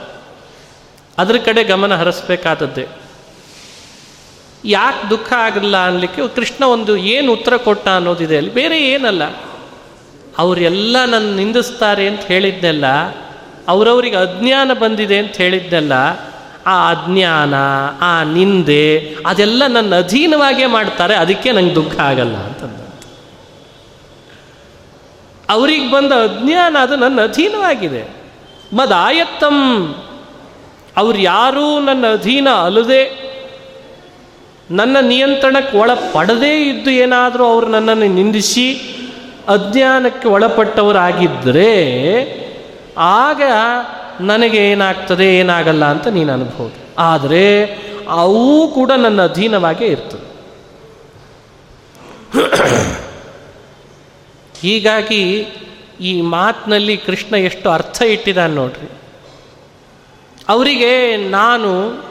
[1.18, 2.88] ಅದ್ರ ಕಡೆ ಗಮನ ಹರಿಸ್ಬೇಕಾದದ್ದೇ.
[4.66, 8.54] ಯಾಕೆ ದುಃಖ ಆಗಲ್ಲ ಅನ್ಲಿಕ್ಕೆ ಕೃಷ್ಣ ಒಂದು ಏನು ಉತ್ತರ ಕೊಟ್ಟ ಅನ್ನೋದಿದೆ ಅಲ್ಲಿ.
[8.54, 9.24] ಬೇರೆ ಏನಲ್ಲ.
[10.38, 12.86] ಅವರೆಲ್ಲ ನನ್ನ ನಿಂದಿಸ್ತಾರೆ ಅಂತ ಹೇಳಿದ್ದೆಲ್ಲ
[13.68, 15.94] ಅವರವರಿಗೆ ಅಜ್ಞಾನ ಬಂದಿದೆ ಅಂತ ಹೇಳಿದ್ನೆಲ್ಲ
[16.68, 17.54] ಆ ಅಜ್ಞಾನ,
[18.02, 18.86] ಆ ನಿಂದೆ
[19.26, 22.80] ಅದೆಲ್ಲ ನನ್ನ ಅಧೀನವಾಗೇ ಮಾಡ್ತಾರೆ, ಅದಕ್ಕೆ ನಂಗೆ ದುಃಖ ಆಗಲ್ಲ ಅಂತಂದ.
[25.50, 28.04] ಅವ್ರಿಗೆ ಬಂದ ಅಜ್ಞಾನ ಅದು ನನ್ನ ಅಧೀನವಾಗಿದೆ.
[28.74, 29.58] ಮದಾಯತ್ತಂ,
[30.98, 33.02] ಅವ್ರು ಯಾರೂ ನನ್ನ ಅಧೀನ ಅಲ್ಲದೆ,
[34.72, 38.68] ನನ್ನ ನಿಯಂತ್ರಣಕ್ಕೆ ಒಳಪಡದೇ ಇದ್ದು ಏನಾದರೂ ಅವರು ನನ್ನನ್ನು ನಿಂದಿಸಿ
[39.48, 41.72] ಅಜ್ಞಾನಕ್ಕೆ ಒಳಪಟ್ಟವರಾಗಿದ್ದರೆ,
[42.98, 43.42] ಆಗ
[44.22, 46.96] ನನಗೆ ಏನಾಗ್ತದೆ, ಏನಾಗಲ್ಲ ಅಂತ ನೀನು ಅನ್ಬೋದು.
[46.98, 47.66] ಆದರೆ
[48.10, 50.34] ಅವು ಕೂಡ ನನ್ನ ಅಧೀನವಾಗೇ ಇರ್ತದೆ.
[54.62, 55.48] ಹೀಗಾಗಿ
[56.02, 58.90] ಈ ಮಾತಿನಲ್ಲಿ ಕೃಷ್ಣ ಎಷ್ಟು ಅರ್ಥ ಇಟ್ಟಿದ್ದಾನೆ ನೋಡ್ರಿ.
[60.50, 62.04] ಅವರಿಗೆ ನಾನು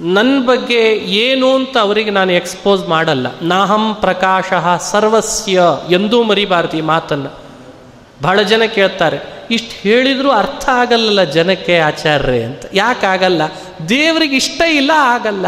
[0.00, 3.26] ನನ್ನ ಬಗ್ಗೆ ಏನು ಅಂತ ಅವರಿಗೆ ನಾನು ಎಕ್ಸ್ಪೋಸ್ ಮಾಡಲ್ಲ.
[3.42, 7.43] ನಾಹಂ ಪ್ರಕಾಶ ಸರ್ವಸ್ಯ ಎಂದೂ ಮರಿಬಾರ್ದು ಈ ಮಾತನ್ನು.
[8.22, 9.18] ಬಹಳ ಜನ ಕೇಳ್ತಾರೆ,
[9.50, 12.62] ಇಷ್ಟು ಹೇಳಿದರೂ ಅರ್ಥ ಆಗಲ್ಲಲ್ಲ ಜನಕ್ಕೆ ಆಚಾರ್ಯ ಅಂತ.
[12.72, 13.42] ಯಾಕಾಗಲ್ಲ
[13.88, 15.46] ದೇವರಿಗೆ ಇಷ್ಟ ಇಲ್ಲ, ಆಗಲ್ಲ.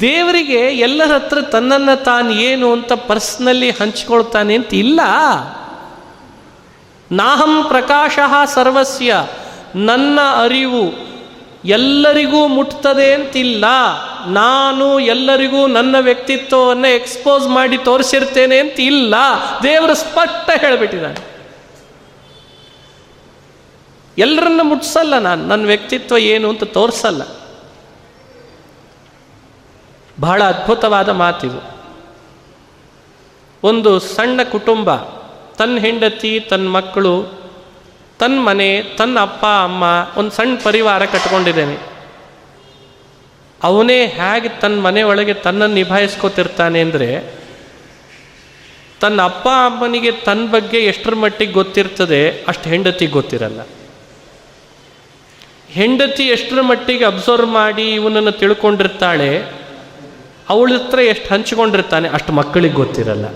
[0.00, 5.00] ದೇವರಿಗೆ ಎಲ್ಲರ ಹತ್ರ ತನ್ನನ್ನು ತಾನು ಏನು ಅಂತ ಪರ್ಸ್ನಲ್ಲಿ ಹಂಚ್ಕೊಳ್ತಾನೆ ಅಂತ ಇಲ್ಲ.
[7.12, 8.18] ನಾಹಂ ಪ್ರಕಾಶ
[8.54, 9.26] ಸರ್ವಸ್ಯ,
[9.74, 10.84] ನನ್ನ ಅರಿವು
[11.66, 13.64] ಎಲ್ಲರಿಗೂ ಮುಟ್ತದೆ ಅಂತಿಲ್ಲ
[14.26, 19.14] ನಾನು ಎಲ್ಲರಿಗೂ ನನ್ನ ವ್ಯಕ್ತಿತ್ವವನ್ನು ಎಕ್ಸ್ಪೋಸ್ ಮಾಡಿ ತೋರಿಸಿರ್ತೇನೆ ಅಂತ ಇಲ್ಲ
[19.62, 21.36] ದೇವರು ಸ್ಪಷ್ಟ ಹೇಳಿಬಿಟ್ಟಿದ್ದಾನೆ.
[24.18, 25.46] ಎಲ್ಲರನ್ನ ಮುಟ್ಸಲ್ಲ ನಾನು.
[25.46, 27.22] ನನ್ನ ವ್ಯಕ್ತಿತ್ವ ಏನು ಅಂತ ತೋರಿಸಲ್ಲ.
[30.20, 31.76] ಬಹಳ ಅದ್ಭುತವಾದ ಮಾತಿದು.
[33.62, 34.94] ಒಂದು ಸಣ್ಣ ಕುಟುಂಬ,
[35.58, 37.35] ತನ್ನ ಹೆಂಡತಿ, ತನ್ನ ಮಕ್ಕಳು
[38.18, 39.84] ತನ್ನ ಮನೆ ತನ್ನ ಅಪ್ಪ, ಅಮ್ಮ
[40.16, 41.76] ಒಂದು ಸಣ್ಣ ಪರಿವಾರ ಕಟ್ಕೊಂಡಿದ್ದೇನೆ.
[43.62, 47.08] ಅವನೇ ಹೇಗೆ ತನ್ನ ಮನೆಯೊಳಗೆ ತನ್ನನ್ನು ನಿಭಾಯಿಸ್ಕೋತಿರ್ತಾನೆ ಅಂದರೆ
[49.00, 53.60] ತನ್ನ ಅಪ್ಪ, ಅಮ್ಮನಿಗೆ ತನ್ನ ಬಗ್ಗೆ ಎಷ್ಟರ ಮಟ್ಟಿಗೆ ಗೊತ್ತಿರ್ತದೆ ಅಷ್ಟು ಹೆಂಡತಿ ಗೊತ್ತಿರಲ್ಲ.
[55.68, 59.30] ಹೆಂಡತಿ ಎಷ್ಟರ ಮಟ್ಟಿಗೆ ಅಬ್ಸರ್ವ್ ಮಾಡಿ ಇವನನ್ನು ತಿಳ್ಕೊಂಡಿರ್ತಾಳೆ,
[60.48, 63.26] ಅವಳ ಹತ್ರ ಎಷ್ಟು ಹಂಚಿಕೊಂಡಿರ್ತಾನೆ ಅಷ್ಟು ಮಕ್ಕಳಿಗೆ ಗೊತ್ತಿರಲ್ಲ.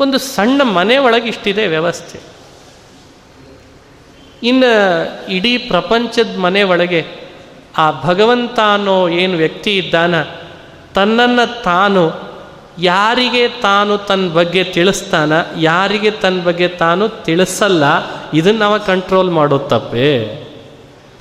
[0.00, 2.35] ಒಂದು ಸಣ್ಣ ಮನೆ ಒಳಗೆ ಇಷ್ಟಿದೆ ವ್ಯವಸ್ಥೆ.
[4.46, 4.72] ಇನ್ನು
[5.30, 7.06] ಇಡೀ ಪ್ರಪಂಚದ ಮನೆ ಒಳಗೆ
[7.78, 10.22] ಆ ಭಗವಂತ ಅನ್ನೋ ಏನು ವ್ಯಕ್ತಿ ಇದ್ದಾನ,
[10.94, 12.02] ತನ್ನನ್ನು ತಾನು
[12.78, 17.84] ಯಾರಿಗೆ ತಾನು ತನ್ನ ಬಗ್ಗೆ ತಿಳಿಸ್ತಾನ, ಯಾರಿಗೆ ತನ್ನ ಬಗ್ಗೆ ತಾನು ತಿಳಿಸಲ್ಲ,
[18.34, 20.10] ಇದನ್ನು ನಾವು ಕಂಟ್ರೋಲ್ ಮಾಡೋ ತಪ್ಪೇ.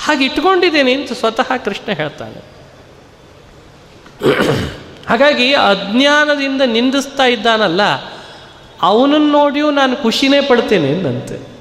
[0.06, 2.40] ಹಾಗೆ ಇಟ್ಕೊಂಡಿದ್ದೀನಿ ಅಂತ ಸ್ವತಃ ಕೃಷ್ಣ ಹೇಳ್ತಾನೆ.
[5.10, 7.82] ಹಾಗಾಗಿ ಅಜ್ಞಾನದಿಂದ ನಿಂದಿಸ್ತಾ ಇದ್ದಾನಲ್ಲ,
[8.82, 11.55] ಅವನನ್ನು ನೋಡಿಯೂ ನಾನು ಖುಷಿನೇ ಪಡ್ತೇನೆ ಎಂದಂತೆ.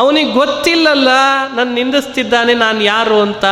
[0.00, 1.10] ಅವನಿಗೆ ಗೊತ್ತಿಲ್ಲಲ್ಲ,
[1.56, 3.44] ನಾನು ನಿಂದಿಸ್ತಿದ್ದಾನೆ, ನಾನು ಯಾರು ಅಂತ.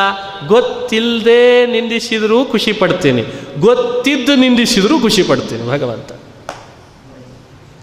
[0.46, 1.42] ಗೊತ್ತಿಲ್ಲದೆ
[1.74, 3.22] ನಿಂದಿಸಿದರೂ ಖುಷಿ ಪಡ್ತೀನಿ.
[3.58, 6.10] ಗೊತ್ತಿದ್ದು ನಿಂದಿಸಿದರೂ ಖುಷಿ ಪಡ್ತೀನಿ, ಭಗವಂತ.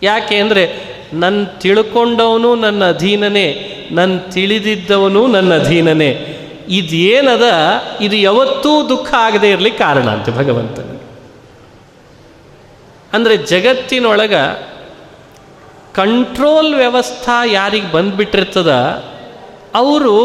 [0.01, 0.63] ಯಾಕೆ ಅಂದರೆ
[1.13, 3.47] ನನ್ನ ತಿಳ್ಕೊಂಡವನು ನನ್ನ ಅಧೀನನೇ
[3.91, 6.11] ನನ್ನ ತಿಳಿದಿದ್ದವನು ನನ್ನ ಅಧೀನನೇ.
[6.79, 7.47] ಇದೇನದ,
[8.01, 11.01] ಇದು ಯಾವತ್ತೂ ದುಃಖ ಆಗದೆ ಇರಲಿ ಕಾರಣ ಅಂತೆ ಭಗವಂತನಿಗೆ.
[13.13, 14.35] ಅಂದರೆ ಜಗತ್ತಿನೊಳಗ
[15.95, 18.71] ಕಂಟ್ರೋಲ್ ವ್ಯವಸ್ಥಾ ಯಾರಿಗೆ ಬಂದುಬಿಟ್ಟಿರ್ತದ,
[19.75, 20.15] ಅವರು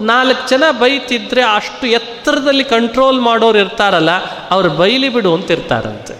[0.00, 4.10] ನಾಲ್ಕು ಜನ ಬೈತಿದ್ರೆ ಅಷ್ಟು ಎತ್ತರದಲ್ಲಿ ಕಂಟ್ರೋಲ್ ಮಾಡೋರು ಇರ್ತಾರಲ್ಲ,
[4.50, 6.16] ಅವ್ರು ಬೈಲಿ ಬಿಡು ಅಂತ ಇರ್ತಾರಂತೆ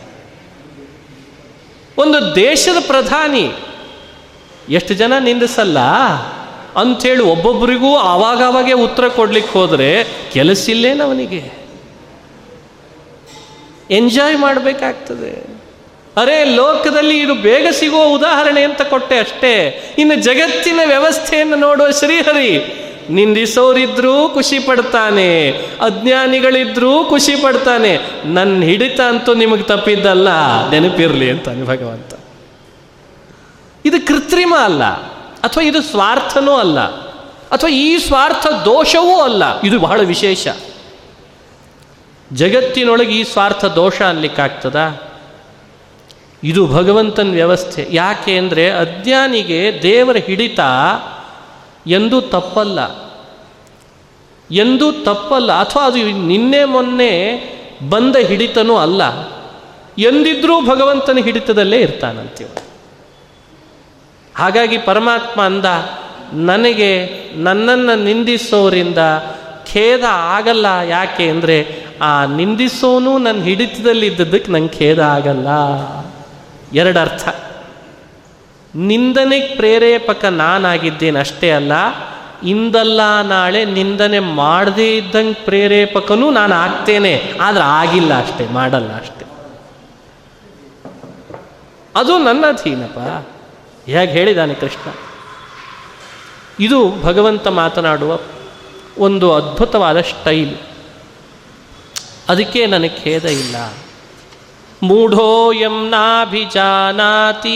[1.98, 3.52] ಒಂದು ದೇಶದ ಪ್ರಧಾನಿ,
[4.68, 5.78] ಎಷ್ಟು ಜನ ನಿಂದಿಸಲ್ಲ?
[6.76, 11.42] ಅಂಥೇಳಿ ಒಬ್ಬೊಬ್ಬರಿಗೂ ಆವಾಗವಾಗೆ ಉತ್ತರ ಕೊಡ್ಲಿಕ್ಕೆ ಹೋದರೆ ಕೆಲಸ ಇಲ್ಲೇನು ಅವನಿಗೆ
[13.90, 15.55] ಎಂಜಾಯ್ ಮಾಡಬೇಕಾಗ್ತದೆ.
[16.16, 19.54] ಅರೆ, ಲೋಕದಲ್ಲಿ ಇದು ಬೇಗ ಸಿಗುವ ಉದಾಹರಣೆ ಅಂತ ಕೊಟ್ಟೆ ಅಷ್ಟೇ.
[19.98, 22.52] ಇನ್ನು ಜಗತ್ತಿನ ವ್ಯವಸ್ಥೆಯನ್ನು ನೋಡುವ ಶ್ರೀಹರಿ,
[23.10, 25.50] ನಿಂದಿಸೋರಿದ್ರೂ ಖುಷಿ ಪಡ್ತಾನೆ.
[25.80, 27.98] ಅಜ್ಞಾನಿಗಳಿದ್ರೂ ಖುಷಿ ಪಡ್ತಾನೆ.
[28.24, 30.28] ನನ್ನ ಹಿಡಿತ ಅಂತೂ ನಿಮಗೆ ತಪ್ಪಿದ್ದಲ್ಲ.
[30.70, 32.12] ನೆನಪಿರಲಿ ಅಂತಾನೆ ಭಗವಂತ.
[33.84, 34.84] ಇದು ಕೃತ್ರಿಮ ಅಲ್ಲ,
[35.40, 36.80] ಅಥವಾ ಇದು ಸ್ವಾರ್ಥನೂ ಅಲ್ಲ,
[37.50, 39.60] ಅಥವಾ ಈ ಸ್ವಾರ್ಥ ದೋಷವೂ ಅಲ್ಲ.
[39.60, 40.48] ಇದು ಬಹಳ ವಿಶೇಷ.
[42.32, 44.76] ಜಗತ್ತಿನೊಳಗೆ ಈ ಸ್ವಾರ್ಥ ದೋಷ ಅನ್ಲಿಕ್ಕಾಗ್ತದ?
[46.44, 47.88] ಇದು ಭಗವಂತನ ವ್ಯವಸ್ಥೆ.
[47.90, 50.60] ಯಾಕೆ ಅಂದರೆ ಅಜ್ಞಾನಿಗೆ ದೇವರ ಹಿಡಿತ
[51.86, 53.06] ಎಂದೂ ತಪ್ಪಲ್ಲ.
[54.50, 55.52] ಎಂದೂ ತಪ್ಪಲ್ಲ.
[55.52, 57.12] ಅಥವಾ ಅದು ನಿನ್ನೆ ಮೊನ್ನೆ
[57.88, 59.02] ಬಂದ ಹಿಡಿತನೂ ಅಲ್ಲ.
[59.98, 62.48] ಎಂದಿದ್ರೂ ಭಗವಂತನ ಹಿಡಿತದಲ್ಲೇ ಇರ್ತಾನಂತೀವ
[64.36, 65.64] ಹಾಗಾಗಿ ಪರಮಾತ್ಮ ಅಂದ,
[66.32, 68.98] ನನಗೆ ನನ್ನನ್ನು ನಿಂದಿಸೋರಿಂದ
[69.72, 70.66] ಖೇದ ಆಗಲ್ಲ.
[70.88, 75.48] ಯಾಕೆ ಅಂದರೆ ಆ ನಿಂದಿಸೋನು ನನ್ನ ಹಿಡಿತದಲ್ಲಿ ಇದ್ದದ್ದಕ್ಕೆ ನಂಗೆ ಖೇದ ಆಗಲ್ಲ.
[76.72, 77.28] ಎರಡು ಅರ್ಥ
[78.74, 81.72] ನಿಂದನೆಗೆ ಪ್ರೇರೇಪಕ ನಾನಾಗಿದ್ದೇನೆ ಅಷ್ಟೇ ಅಲ್ಲ,
[82.42, 89.24] ಇಂದಲ್ಲ ನಾಳೆ ನಿಂದನೆ ಮಾಡದೇ ಇದ್ದಂಗೆ ಪ್ರೇರೇಪಕನೂ ನಾನು ಆಗ್ತೇನೆ, ಆದರೆ ಆಗಿಲ್ಲ ಅಷ್ಟೇ, ಮಾಡಲ್ಲ ಅಷ್ಟೇ.
[91.96, 92.98] ಅದು ನನ್ನ ಅಧೀನಪ್ಪ
[93.86, 94.94] ಹೇಗೆ ಹೇಳಿದಾನೆ ಕೃಷ್ಣ.
[96.60, 98.18] ಇದು ಭಗವಂತ ಮಾತನಾಡುವ
[98.98, 100.56] ಒಂದು ಅದ್ಭುತವಾದ ಸ್ಟೈಲ್.
[102.28, 103.56] ಅದಕ್ಕೆ ನನಗೆ ಖೇದ ಇಲ್ಲ.
[104.82, 107.52] ಮೂಢೋಯಂ ನಾಭಿಜಾನಾತಿ.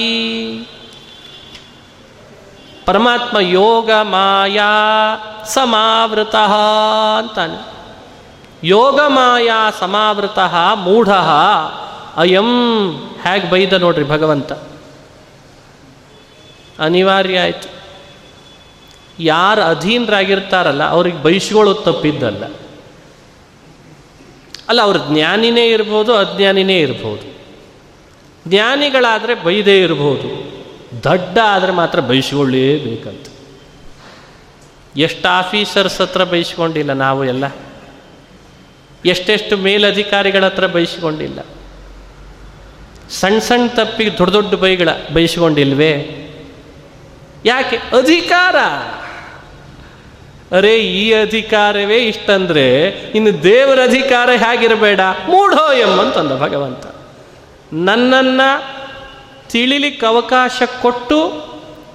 [2.86, 4.66] ಪರಮಾತ್ಮ ಯೋಗ ಮಾಯಾ
[5.44, 6.34] ಸಮಾವೃತ
[7.18, 7.66] ಅಂತಾನೆ.
[8.64, 10.38] ಯೋಗ ಮಾಯಾ ಸಮಾವೃತ
[10.74, 11.10] ಮೂಢ
[12.16, 12.92] ಅಯಂ.
[13.24, 14.52] ಹೇಗೆ ಬೈದ ನೋಡ್ರಿ ಭಗವಂತ.
[16.78, 17.68] ಅನಿವಾರ್ಯ ಆಯಿತು.
[19.18, 22.59] ಯಾರು ಅಧೀನರಾಗಿರ್ತಾರಲ್ಲ, ಅವ್ರಿಗೆ ಬೈಸ್ಕೊಳ್ಳೋದು ತಪ್ಪಿದ್ದಲ್ಲ.
[24.70, 27.26] ಅಲ್ಲ, ಅವರು ಜ್ಞಾನಿನೇ ಇರ್ಬೋದು, ಅಜ್ಞಾನಿನೇ ಇರ್ಬೋದು.
[28.48, 30.28] ಜ್ಞಾನಿಗಳಾದರೆ ಬೈದೇ ಇರ್ಬೋದು.
[31.04, 33.26] ದಡ್ಡ ಆದರೆ ಮಾತ್ರ ಬೈಸ್ಕೊಳ್ಳೇಬೇಕಂತ
[34.96, 37.44] ಎಷ್ಟು ಆಫೀಸರ್ಸ್ ಹತ್ರ ಬೈಸ್ಕೊಂಡಿಲ್ಲ ನಾವು ಎಲ್ಲ?
[39.04, 41.40] ಎಷ್ಟೆಷ್ಟು ಮೇಲಧಿಕಾರಿಗಳ ಹತ್ರ ಬೈಸ್ಕೊಂಡಿಲ್ಲ
[43.10, 45.92] ಸಣ್ಣ ಸಣ್ಣ ತಪ್ಪಿಗೆ ದೊಡ್ಡ ದೊಡ್ಡ ಬೈಗಳ ಬೈಸ್ಕೊಂಡಿಲ್ವೇ
[47.44, 47.76] ಯಾಕೆ?
[47.76, 48.56] ಅಧಿಕಾರ!
[50.52, 55.00] ಅರೆ, ಈ ಅಧಿಕಾರವೇ ಇಷ್ಟಂದ್ರೆ ಇನ್ನು ದೇವರ ಅಧಿಕಾರ ಹೇಗಿರಬೇಡ?
[55.00, 56.86] ಮೂಢೋ ಎಂಬಂತಂದ ಭಗವಂತ.
[57.72, 58.80] ನನ್ನನ್ನು
[59.50, 61.28] ತಿಳಿಲಿಕ್ಕೆ ಅವಕಾಶ ಕೊಟ್ಟು,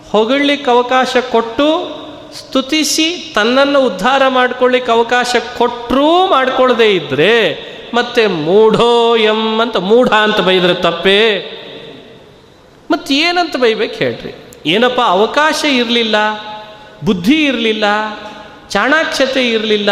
[0.10, 1.68] ಹೊಗಳಲಿಕ್ಕೆ ಅವಕಾಶ ಕೊಟ್ಟು,
[2.38, 7.36] ಸ್ತುತಿಸಿ, ತನ್ನನ್ನು ಉದ್ಧಾರ ಮಾಡ್ಕೊಳ್ಳಿಕ್ಕೆ ಅವಕಾಶ ಕೊಟ್ಟರೂ ಮಾಡ್ಕೊಳ್ಳದೆ ಇದ್ದರೆ
[7.94, 11.52] ಮತ್ತೆ ಮೂಢೋ ಎಂ ಅಂತ, ಮೂಢ ಅಂತ ಬೈದ್ರೆ ತಪ್ಪೇ?
[12.92, 14.36] ಮತ್ತೆ ಏನಂತ ಬೈಬೇಕು ಹೇಳ್ರಿ.
[14.66, 16.16] ಏನಪ್ಪ, ಅವಕಾಶ ಇರಲಿಲ್ಲ,
[17.06, 17.84] ಬುದ್ಧಿ ಇರಲಿಲ್ಲ
[18.76, 19.92] ಚಾಣಾಕ್ಷತೆ ಇರಲಿಲ್ಲ,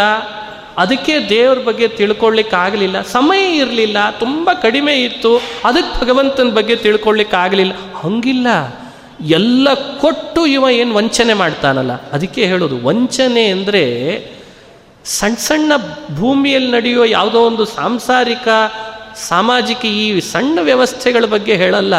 [0.78, 5.32] ಅದಕ್ಕೆ ದೇವ್ರ ಬಗ್ಗೆ ತಿಳ್ಕೊಳ್ಳಿಕ್ಕಾಗಲಿಲ್ಲ ಸಮಯ ಇರಲಿಲ್ಲ, ತುಂಬ ಕಡಿಮೆ ಇತ್ತು,
[5.64, 8.48] ಅದಕ್ಕೆ ಭಗವಂತನ ಬಗ್ಗೆ ತಿಳ್ಕೊಳ್ಳಿಕ್ಕಾಗಲಿಲ್ಲ ಹಂಗಿಲ್ಲ.
[9.20, 9.68] ಎಲ್ಲ
[10.00, 13.84] ಕೊಟ್ಟು ಇವ ಏನು ವಂಚನೆ ಮಾಡ್ತಾನಲ್ಲ, ಅದಕ್ಕೆ ಹೇಳೋದು, ವಂಚನೆ ಅಂದರೆ
[15.04, 15.72] ಸಣ್ಣ ಸಣ್ಣ
[16.16, 18.48] ಭೂಮಿಯಲ್ಲಿ ನಡೆಯುವ ಯಾವುದೋ ಒಂದು ಸಾಂಸಾರಿಕ,
[19.28, 21.94] ಸಾಮಾಜಿಕ ಈ ಸಣ್ಣ ವ್ಯವಸ್ಥೆಗಳ ಬಗ್ಗೆ ಹೇಳಲ್ಲ.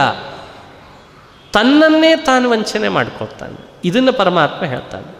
[1.53, 3.59] ತನ್ನನ್ನೇ ತಾನು ವಂಚನೆ ಮಾಡ್ಕೊಳ್ತಾನೆ.
[3.85, 5.14] ಇದನ್ನು ಪರಮಾತ್ಮ ಹೇಳ್ತಾನೆ.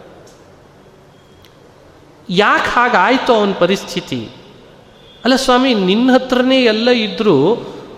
[2.30, 4.28] ಯಾಕೆ ಹಾಗಾಯಿತು ಅವನ ಪರಿಸ್ಥಿತಿ?
[5.24, 7.54] ಅಲ್ಲ ಸ್ವಾಮಿ, ನಿನ್ನ ಹತ್ರನೇ ಎಲ್ಲ ಇದ್ದರೂ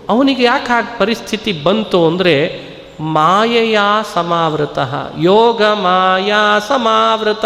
[0.08, 2.68] ಅವನಿಗೆ ಯಾಕೆ ಹಾಗೆ ಪರಿಸ್ಥಿತಿ ಬಂತು ಅಂದರೆ
[3.00, 3.78] ಮಾಯೆಯ
[4.14, 4.78] ಸಮಾವೃತ,
[5.18, 7.44] ಯೋಗ ಮಾಯಾ ಸಮಾವೃತ.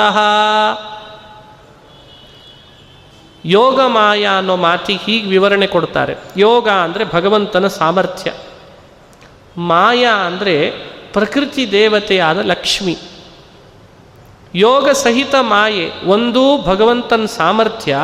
[3.44, 6.16] ಯೋಗ ಮಾಯಾ ಅನ್ನೋ ಮಾತಿಗೆ ಹೀಗೆ ವಿವರಣೆ ಕೊಡ್ತಾರೆ.
[6.36, 8.32] ಯೋಗ ಅಂದರೆ ಭಗವಂತನ ಸಾಮರ್ಥ್ಯ.
[9.56, 10.70] ಮಾಯಾ ಅಂದರೆ
[11.12, 12.98] ಪ್ರಕೃತಿ ದೇವತೆಯಾದ ಲಕ್ಷ್ಮಿ.
[14.54, 17.98] ಯೋಗ ಸಹಿತ ಮಾಯೆ, ಒಂದು ಭಗವಂತನ ಸಾಮರ್ಥ್ಯ,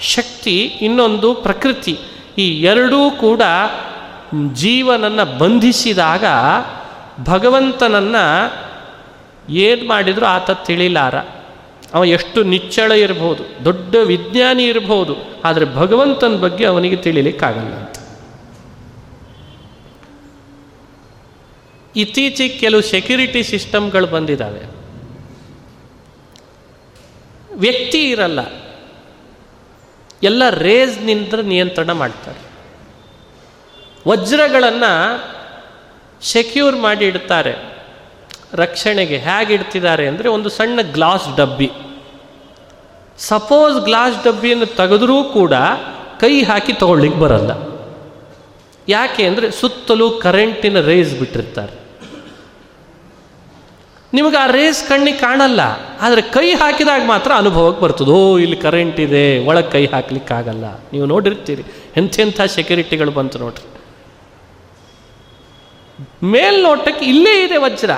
[0.00, 1.98] ಶಕ್ತಿ, ಇನ್ನೊಂದು ಪ್ರಕೃತಿ,
[2.38, 3.42] ಈ ಎರಡೂ ಕೂಡ
[4.52, 6.24] ಜೀವನನ್ನು ಬಂಧಿಸಿದಾಗ
[7.24, 8.54] ಭಗವಂತನನ್ನು
[9.52, 11.14] ಏನು ಮಾಡಿದರೂ ಆತ ತಿಳಿಲಾರ.
[11.94, 17.98] ಅವ ಎಷ್ಟು ನಿಚ್ಚಳ ಇರಬಹುದು ದೊಡ್ಡ ವಿಜ್ಞಾನಿ ಇರಬಹುದು ಆದರೆ ಭಗವಂತನ ಬಗ್ಗೆ ಅವನಿಗೆ ತಿಳಿಲಿಕ್ಕಾಗಲ್ಲ ಅಂತ.
[21.96, 24.83] ಇತ್ತೀಚೆಗೆ ಕೆಲವು ಸೆಕ್ಯೂರಿಟಿ ಸಿಸ್ಟಮ್ಗಳು ಬಂದಿದ್ದಾವೆ
[27.54, 28.40] ವ್ಯಕ್ತಿ ಇರಲ್ಲ.
[30.22, 32.54] ಎಲ್ಲ ರೇಸ್ನಿಂದ ನಿಯಂತ್ರಣ ಮಾಡ್ತಾರೆ.
[34.08, 35.24] ವಜ್ರಗಳನ್ನು
[36.22, 37.74] ಸೆಕ್ಯೂರ್ ಮಾಡಿ ಇಡ್ತಾರೆ.
[38.52, 41.70] ರಕ್ಷಣೆಗೆ ಹೇಗೆ ಇಡ್ತಿದ್ದಾರೆ ಅಂದರೆ ಒಂದು ಸಣ್ಣ ಗ್ಲಾಸ್ ಡಬ್ಬಿ.
[43.18, 45.52] ಸಪೋಸ್ ಗ್ಲಾಸ್ ಡಬ್ಬಿಯನ್ನು ತೆಗೆದ್ರೂ ಕೂಡ
[46.20, 47.50] ಕೈ ಹಾಕಿ ತಗೊಳ್ಳಿಕ್ಕೆ ಬರಲ್ಲ.
[48.88, 51.83] ಯಾಕೆ ಅಂದರೆ ಸುತ್ತಲೂ ಕರೆಂಟಿನ ರೇಸ್ ಬಿಟ್ಟಿರ್ತಾರೆ.
[54.16, 55.60] ನಿಮಗೆ ಆ ರೇಸ್ ಕಣ್ಣಿಗೆ ಕಾಣಲ್ಲ,
[56.04, 58.18] ಆದರೆ ಕೈ ಹಾಕಿದಾಗ ಮಾತ್ರ ಅನುಭವಕ್ಕೆ ಬರ್ತದೋ.
[58.44, 60.66] ಇಲ್ಲಿ ಕರೆಂಟ್ ಇದೆ, ಒಳಗೆ ಕೈ ಹಾಕ್ಲಿಕ್ಕಾಗಲ್ಲ.
[60.92, 61.64] ನೀವು ನೋಡಿರ್ತೀರಿ
[62.00, 63.66] ಎಂಥೆಂಥ ಸೆಕ್ಯೂರಿಟಿಗಳು ಬಂತು ನೋಡ್ರಿ.
[66.34, 67.92] ಮೇಲ್ನೋಟಕ್ಕೆ ಇಲ್ಲೇ ಇದೆ ವಜ್ರ.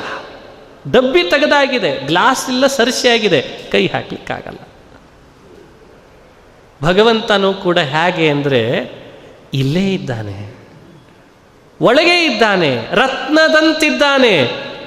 [0.94, 3.40] ಡಬ್ಬಿ ತೆಗೆದಾಗಿದೆ ಗ್ಲಾಸ್ ಇಲ್ಲ, ಸರಿಸಿಯಾಗಿದೆ,
[3.72, 4.60] ಕೈ ಹಾಕ್ಲಿಕ್ಕಾಗಲ್ಲ.
[6.80, 8.60] ಭಗವಂತನೂ ಕೂಡ ಹೇಗೆ ಅಂದರೆ,
[9.54, 10.38] ಇಲ್ಲೇ ಇದ್ದಾನೆ,
[11.80, 14.36] ಒಳಗೆ ಇದ್ದಾನೆ, ರತ್ನದಂತಿದ್ದಾನೆ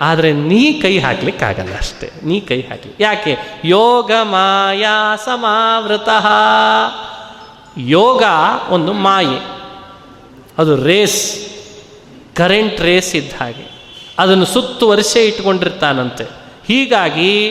[0.02, 2.12] ಆದರೆ ನೀ ಕೈ ಹಾಕ್ಲಿಕ್ಕಾಗಲ್ಲ ಅಷ್ಟೇ.
[2.24, 2.94] ನೀ ಕೈ ಹಾಕಲಿ.
[3.00, 3.38] ಯಾಕೆ?
[3.66, 6.10] ಯೋಗ ಮಾಯಾ ಸಮಾವೃತ.
[7.78, 8.24] ಯೋಗ
[8.70, 9.60] ಒಂದು ಮಾಯೆ.
[10.58, 11.50] ಅದು ರೇಸ್,
[12.36, 13.80] ಕರೆಂಟ್ ರೇಸ್ ಇದ್ದ ಹಾಗೆ.
[14.20, 16.24] ಅದನ್ನು ಸುತ್ತುವರಿಸೇ ಇಟ್ಕೊಂಡಿರ್ತಾನಂತೆ.
[16.68, 17.50] ಹೀಗಾಗಿ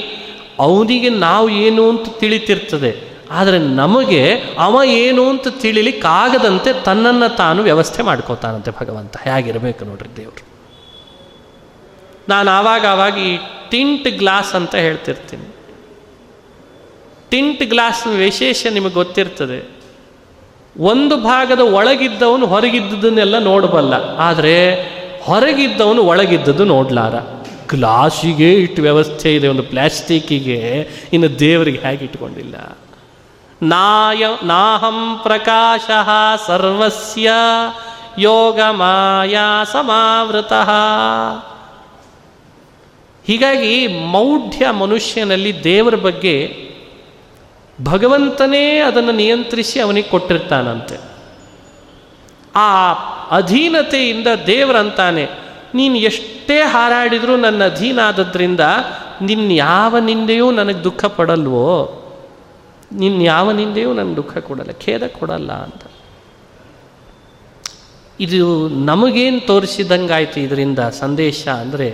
[0.58, 3.08] ಅವನಿಗೆ ನಾವು ಏನು ಅಂತ ತಿಳಿತಿರ್ತದೆ.
[3.30, 9.16] ಆದರೆ ನಮಗೆ ಅವ ಏನು ಅಂತ ತಿಳಿಲಿಕ್ಕಾಗದಂತೆ ತನ್ನನ್ನು ತಾನು ವ್ಯವಸ್ಥೆ ಮಾಡ್ಕೋತಾನಂತೆ ಭಗವಂತ.
[9.16, 10.47] ಹೇಗಿರಬೇಕು ನೋಡ್ರಿ ದೇವರು.
[12.28, 13.38] ನಾನು ಆವಾಗ ಆವಾಗ ಈ
[13.70, 15.54] ಟಿಂಟ್ ಗ್ಲಾಸ್ ಅಂತ ಹೇಳ್ತಿರ್ತೀನಿ.
[17.30, 19.78] ಟಿಂಟ್ ಗ್ಲಾಸ್ ವಿಶೇಷ ನಿಮಗೆ ಗೊತ್ತಿರ್ತದೆ.
[20.80, 24.16] ಒಂದು ಭಾಗದ ಒಳಗಿದ್ದವನು ಹೊರಗಿದ್ದದನ್ನೆಲ್ಲ ನೋಡಬಲ್ಲ.
[24.18, 24.74] ಆದರೆ
[25.22, 27.14] ಹೊರಗಿದ್ದವನು ಒಳಗಿದ್ದದ್ದು ನೋಡ್ಲಾರ.
[27.68, 30.88] ಗ್ಲಾಸಿಗೆ ಇಟ್ಟು ವ್ಯವಸ್ಥೆ ಇದೆ, ಒಂದು ಪ್ಲಾಸ್ಟಿಕ್ಕಿಗೆ.
[31.12, 32.78] ಇನ್ನು ದೇವರಿಗೆ ಹೇಗೆ ಇಟ್ಕೊಂಡಿಲ್ಲ.
[33.62, 35.90] ನಾಯ, ನಾಹಂ ಪ್ರಕಾಶ
[36.46, 37.30] ಸರ್ವಸ್ಯ
[38.18, 40.52] ಯೋಗ ಮಾಯಾ ಸಮಾವೃತ.
[43.28, 46.36] ಹೀಗಾಗಿ ಮೌಢ್ಯ ಮನುಷ್ಯನಲ್ಲಿ ದೇವರ ಬಗ್ಗೆ
[47.78, 50.96] ಭಗವಂತನೇ ಅದನ್ನು ನಿಯಂತ್ರಿಸಿ ಅವನಿಗೆ ಕೊಟ್ಟಿರ್ತಾನಂತೆ.
[52.54, 52.68] ಆ
[53.30, 55.24] ಅಧೀನತೆಯಿಂದ ದೇವರಂತಾನೆ,
[55.74, 58.60] ನೀನು ಎಷ್ಟೇ ಹಾರಾಡಿದರೂ ನನ್ನ ಅಧೀನ ಆದದ್ರಿಂದ
[59.22, 61.68] ನಿನ್ನ ಯಾವ ನಿಂದೆಯೂ ನನಗೆ ದುಃಖ ಪಡಲ್ವೋ?
[62.92, 65.82] ನಿನ್ನ ಯಾವ ನಿಂದೆಯೂ ನನಗೆ ದುಃಖ ಕೊಡಲ್ಲ, ಖೇದ ಕೊಡಲ್ಲ ಅಂತ.
[68.20, 71.88] ಇದು ನಮಗೇನು ತೋರಿಸಿದಂಗಾಯ್ತು ಇದರಿಂದ ಸಂದೇಶ ಅಂದರೆ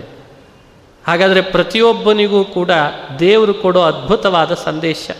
[1.06, 2.72] ಹಾಗಾದರೆ ಪ್ರತಿಯೊಬ್ಬನಿಗೂ ಕೂಡ
[3.20, 5.10] ದೇವರು ಕೊಡೋ ಅದ್ಭುತವಾದ ಸಂದೇಶ.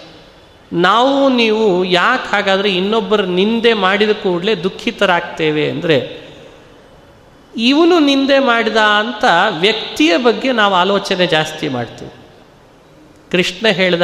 [0.72, 5.98] ನಾವು ನೀವು ಯಾಕೆ ಹಾಗಾದರೆ ಇನ್ನೊಬ್ಬರ ನಿಂದೆ ಮಾಡಿದ ಕೂಡಲೇ ದುಃಖಿತರಾಗ್ತೇವೆ ಅಂದರೆ,
[7.56, 9.24] ಇವನು ನಿಂದೆ ಮಾಡಿದ ಅಂತ
[9.60, 12.14] ವ್ಯಕ್ತಿಯ ಬಗ್ಗೆ ನಾವು ಆಲೋಚನೆ ಜಾಸ್ತಿ ಮಾಡ್ತೀವಿ.
[13.32, 14.02] ಕೃಷ್ಣ ಹೇಳ್ದ,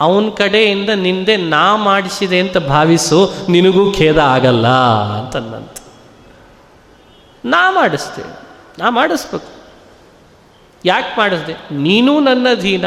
[0.00, 4.68] ಅವನ ಕಡೆಯಿಂದ ನಿಂದೆ ನಾ ಮಾಡಿಸಿದೆ ಅಂತ ಭಾವಿಸು, ನಿನಗೂ ಖೇದ ಆಗಲ್ಲ
[5.18, 5.76] ಅಂತಂದಂತ
[7.44, 8.34] ನಾ ಮಾಡಿಸ್ತೇವೆ
[8.78, 9.50] ನಾ ಮಾಡಿಸ್ಬೇಕು.
[10.84, 11.52] ಯಾಕೆ ಮಾಡಿಸ್ದೆ?
[11.72, 12.84] ನೀನೂ ನನ್ನ ಅಧೀನ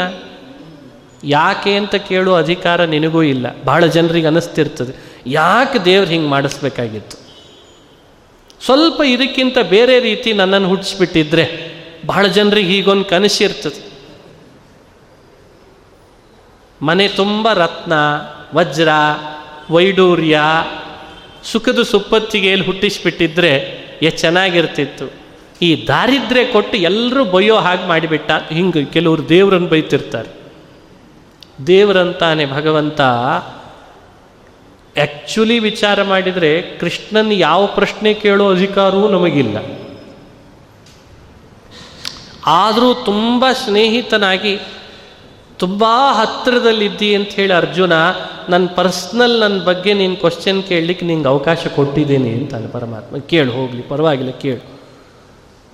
[1.24, 3.64] ಯಾಕೆ ಅಂತ ಕೇಳೋ ಅಧಿಕಾರ ನಿನಗೂ ಇಲ್ಲ.
[3.64, 5.14] ಬಹಳ ಜನರಿಗೆ ಅನಿಸ್ತಿರ್ತದೆ.
[5.28, 7.24] ಯಾಕೆ ದೇವ್ರು ಹಿಂಗೆ ಮಾಡಿಸ್ಬೇಕಾಗಿತ್ತು?
[8.66, 11.74] ಸ್ವಲ್ಪ ಇದಕ್ಕಿಂತ ಬೇರೆ ರೀತಿ ನನ್ನನ್ನು ಹುಟ್ಟಿಸ್ಬಿಟ್ಟಿದ್ರೆ
[12.06, 13.94] ಬಹಳ ಜನರಿಗೆ ಹೀಗೊಂದು ಕನಸಿರ್ತದೆ
[16.82, 17.94] ಮನೆ ತುಂಬ ರತ್ನ,
[18.56, 18.88] ವಜ್ರ,
[19.70, 20.40] ವೈಡೂರ್ಯ,
[21.44, 25.23] ಸುಖದ ಸುಪ್ಪತ್ತಿಗೆಯಲ್ಲಿ ಹುಟ್ಟಿಸ್ಬಿಟ್ಟಿದ್ರೆ ಎಷ್ಟು ಚೆನ್ನಾಗಿರ್ತಿತ್ತು.
[25.64, 28.32] ಈ ದಾರಿದ್ರ್ಯ ಕೊಟ್ಟು ಎಲ್ಲರೂ ಬೊಯ್ಯೋ ಹಾಗೆ ಮಾಡಿಬಿಟ್ಟ.
[28.54, 30.44] ಹಿಂಗೆ ಕೆಲವರು ದೇವರನ್ನು ಬೈತಿರ್ತಾರೆ.
[31.68, 39.58] ದೇವರಂತಾನೆ ಭಗವಂತ ಆ್ಯಕ್ಚುಲಿ ವಿಚಾರ ಮಾಡಿದರೆ ಕೃಷ್ಣನ್ ಯಾವ ಪ್ರಶ್ನೆ ಕೇಳೋ ಅಧಿಕಾರವೂ ನಮಗಿಲ್ಲ.
[42.46, 44.60] ಆದರೂ ತುಂಬ ಸ್ನೇಹಿತನಾಗಿ
[45.58, 47.94] ತುಂಬ ಹತ್ತಿರದಲ್ಲಿದ್ದಿ ಅಂತ ಹೇಳಿ ಅರ್ಜುನ
[48.50, 53.18] ನನ್ನ ಪರ್ಸ್ನಲ್ ನನ್ನ ಬಗ್ಗೆ ನೀನು ಕ್ವಶನ್ ಕೇಳಲಿಕ್ಕೆ ನಿಂಗೆ ಅವಕಾಶ ಕೊಟ್ಟಿದ್ದೀನಿ ಅಂತಾನೆ ಪರಮಾತ್ಮ.
[53.18, 54.73] ಕೇಳು, ಹೋಗಲಿ, ಪರವಾಗಿಲ್ಲ, ಕೇಳು.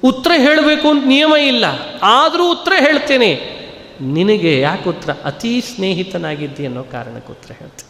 [0.04, 1.66] ಉತ್ತರ ಹೇಳಬೇಕು ಅಂತ ನಿಯಮ ಇಲ್ಲ.
[2.04, 3.60] ಆದರೂ ಉತ್ತರ ಹೇಳ್ತೇನೆ.
[4.02, 5.12] ನಿನಗೆ ಯಾಕೆ ಉತ್ತರ?
[5.24, 7.90] ಅತೀ ಸ್ನೇಹಿತನಾಗಿದ್ದಿ ಅನ್ನೋ ಕಾರಣಕ್ಕೆ ಉತ್ತರ ಹೇಳ್ತೇನೆ.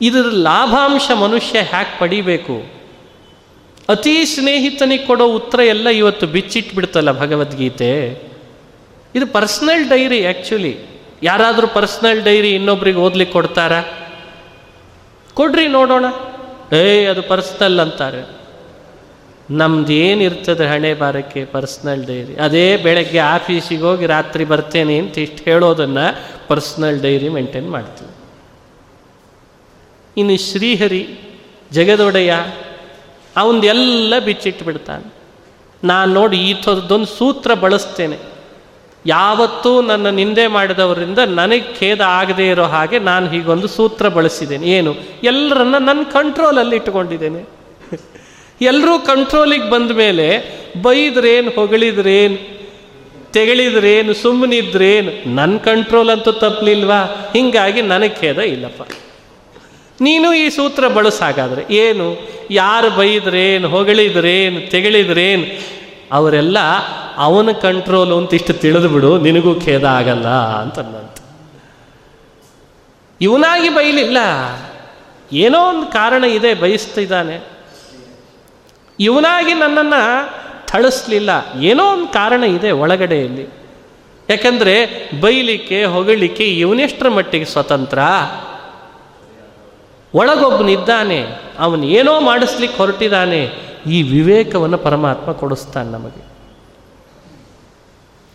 [0.00, 2.62] ಇದರ ಲಾಭಾಂಶ ಮನುಷ್ಯ ಹ್ಯಾಕ್ ಪಡಿಬೇಕು.
[3.88, 8.22] ಅತೀ ಸ್ನೇಹಿತನಿಗೆ ಕೊಡೋ ಉತ್ತರ ಎಲ್ಲ ಇವತ್ತು ಬಿಚ್ಚಿಟ್ಬಿಡ್ತಲ್ಲ ಭಗವದ್ಗೀತೆ.
[9.14, 10.78] ಇದು ಪರ್ಸ್ನಲ್ ಡೈರಿ ಆ್ಯಕ್ಚುಲಿ
[11.22, 13.82] ಯಾರಾದರೂ ಪರ್ಸ್ನಲ್ ಡೈರಿ ಇನ್ನೊಬ್ರಿಗೆ ಓದ್ಲಿಕ್ಕೆ ಕೊಡ್ತಾರಾ?
[15.34, 16.04] ಕೊಡ್ರಿ ನೋಡೋಣ.
[16.76, 18.41] ಏಯ್, ಅದು ಪರ್ಸ್ನಲ್ ಅಂತಾರೆ.
[19.50, 26.18] ನಮ್ದು ಏನಿರ್ತದೆ ಹಣೆ ಬಾರಕ್ಕೆ ಪರ್ಸ್ನಲ್ ಡೈರಿ ಅದೇ ಬೆಳಗ್ಗೆ ಆಫೀಸಿಗೆ ಹೋಗಿ ರಾತ್ರಿ ಬರ್ತೇನೆ ಅಂತ ಇಷ್ಟು ಹೇಳೋದನ್ನು
[26.48, 28.10] ಪರ್ಸ್ನಲ್ ಡೈರಿ ಮೇಂಟೈನ್ ಮಾಡ್ತೀವಿ.
[30.16, 31.18] ಇನ್ನು ಶ್ರೀಹರಿ
[31.72, 32.34] ಜಗದೊಡೆಯ
[33.36, 35.12] ಅವನದೆಲ್ಲ ಬಿಚ್ಚಿಟ್ಟು ಬಿಡ್ತಾನೆ.
[35.84, 38.18] ನಾನು ನೋಡಿ ಈ ಥರದ್ದೊಂದು ಸೂತ್ರ ಬಳಸ್ತೇನೆ.
[39.06, 44.66] ಯಾವತ್ತೂ ನನ್ನ ನಿಂದೆ ಮಾಡಿದವರಿಂದ ನನಗೆ ಖೇದ ಆಗದೇ ಇರೋ ಹಾಗೆ ನಾನು ಹೀಗೊಂದು ಸೂತ್ರ ಬಳಸಿದ್ದೇನೆ.
[44.66, 44.94] ಏನು?
[45.22, 47.62] ಎಲ್ಲರನ್ನ ನನ್ನ ಕಂಟ್ರೋಲಲ್ಲಿ ಇಟ್ಕೊಂಡಿದ್ದೇನೆ
[48.62, 50.28] ಎಲ್ಲರೂ ಕಂಟ್ರೋಲಿಗೆ ಬಂದ ಮೇಲೆ
[50.82, 52.38] ಬೈದ್ರೇನು, ಹೊಗಳಿದ್ರೇನು,
[53.32, 58.82] ತೆಗಳಿದ್ರೇನು ಸುಮ್ಮನಿದ್ರೇನು ನನ್ನ ಕಂಟ್ರೋಲ್ ಅಂತೂ ತಪ್ಪಲಿಲ್ವಾ ಹಿಂಗಾಗಿ ನನಗೆ ಖೇದ ಇಲ್ಲಪ್ಪ.
[60.00, 62.28] ನೀನು ಈ ಸೂತ್ರ ಬಳಸಾಗಾದ್ರೆ ಏನು?
[62.50, 65.46] ಯಾರು ಬೈದ್ರೇನು, ಹೊಗಳಿದ್ರೇನು, ತೆಗಳಿದ್ರೇನು,
[66.12, 66.58] ಅವರೆಲ್ಲ
[67.16, 70.28] ಅವನ ಕಂಟ್ರೋಲ್ ಅಂತ ಇಷ್ಟು ತಿಳಿದು ಬಿಡು, ನಿನಗೂ ಖೇದ ಆಗಲ್ಲ
[70.62, 71.18] ಅಂತಂದಂತ
[73.20, 74.18] ಇವನಾಗಿ ಬೈಲಿಲ್ಲ.
[75.32, 77.61] ಏನೋ ಒಂದು ಕಾರಣ ಇದೆ, ಬಯಸ್ತಿದ್ದಾನೆ.
[79.02, 80.30] ಇವನಾಗಿ ನನ್ನನ್ನು
[80.66, 81.30] ಥಳಿಸ್ಲಿಲ್ಲ.
[81.62, 83.48] ಏನೋ ಒಂದು ಕಾರಣ ಇದೆ ಒಳಗಡೆಯಲ್ಲಿ.
[84.30, 87.98] ಯಾಕಂದರೆ ಬೈಲಿಕ್ಕೆ, ಹೊಗಳಿಕೆ ಇವನೆಷ್ಟರ ಮಟ್ಟಿಗೆ ಸ್ವತಂತ್ರ?
[90.14, 91.26] ಒಳಗೊಬ್ಬನಿದ್ದಾನೆ
[91.58, 93.50] ಅವನು ಏನೋ ಮಾಡಿಸ್ಲಿಕ್ಕೆ ಹೊರಟಿದ್ದಾನೆ.
[93.86, 96.24] ಈ ವಿವೇಕವನ್ನು ಪರಮಾತ್ಮ ಕೊಡಿಸ್ತಾನೆ ನಮಗೆ.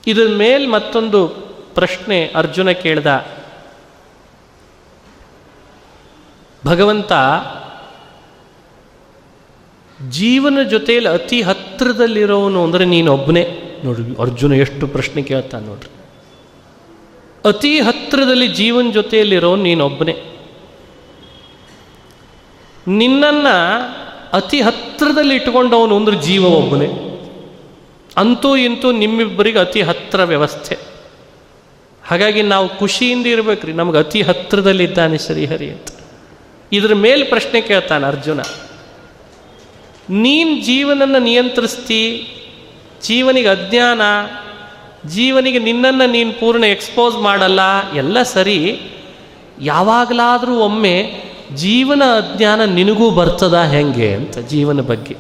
[0.08, 1.28] ಇದ್ರ ಮೇಲೆ ಮತ್ತೊಂದು
[1.76, 3.26] ಪ್ರಶ್ನೆ ಅರ್ಜುನ ಕೇಳ್ದ.
[6.66, 7.12] ಭಗವಂತ
[10.12, 13.48] ಜೀವನ ಜೊತೆಯಲ್ಲಿ ಅತಿ ಹತ್ತಿರದಲ್ಲಿರೋನು ಅಂದರೆ ನೀನೊಬ್ಬನೇ
[13.86, 15.90] ನೋಡ್ರಿ ಅರ್ಜುನ ಎಷ್ಟು ಪ್ರಶ್ನೆ ಕೇಳ್ತಾನೆ ನೋಡ್ರಿ.
[17.50, 20.16] ಅತಿ ಹತ್ತಿರದಲ್ಲಿ ಜೀವನ ಜೊತೆಯಲ್ಲಿರೋನು ನೀನೊಬ್ಬನೇ
[22.88, 23.56] ನಿನ್ನನ್ನು
[24.34, 26.86] ಅತಿ ಹತ್ತಿರದಲ್ಲಿ ಇಟ್ಕೊಂಡವನು ಅಂದ್ರೆ ಜೀವ ಒಬ್ಬನೇ.
[28.18, 30.78] ಅಂತೂ ಇಂತೂ ನಿಮ್ಮಿಬ್ಬರಿಗೆ ಅತಿ ಹತ್ತಿರ ವ್ಯವಸ್ಥೆ.
[32.04, 35.88] ಹಾಗಾಗಿ ನಾವು ಖುಷಿಯಿಂದ ಇರಬೇಕ್ರಿ, ನಮ್ಗೆ ಅತಿ ಹತ್ತಿರದಲ್ಲಿದ್ದಾನೆ ಶ್ರೀಹರಿ ಅಂತ.
[36.72, 38.40] ಇದ್ರ ಮೇಲೆ ಪ್ರಶ್ನೆ ಕೇಳ್ತಾನೆ ಅರ್ಜುನ.
[40.10, 42.28] ನೀನು ಜೀವನನ್ನು ನಿಯಂತ್ರಿಸ್ತಿ,
[43.04, 44.02] ಜೀವನಿಗೆ ಅಜ್ಞಾನ,
[45.08, 47.60] ಜೀವನಿಗೆ ನಿನ್ನನ್ನು ನೀನು ಪೂರ್ಣ ಎಕ್ಸ್ಪೋಸ್ ಮಾಡಲ್ಲ,
[47.96, 48.80] ಎಲ್ಲ ಸರಿ.
[49.62, 51.14] ಯಾವಾಗಲಾದರೂ ಒಮ್ಮೆ
[51.56, 55.18] ಜೀವನ ಅಜ್ಞಾನ ನಿನಗೂ ಬರ್ತದ ಹೆಂಗೆ ಅಂತ ಜೀವನ ಬಗ್ಗೆ.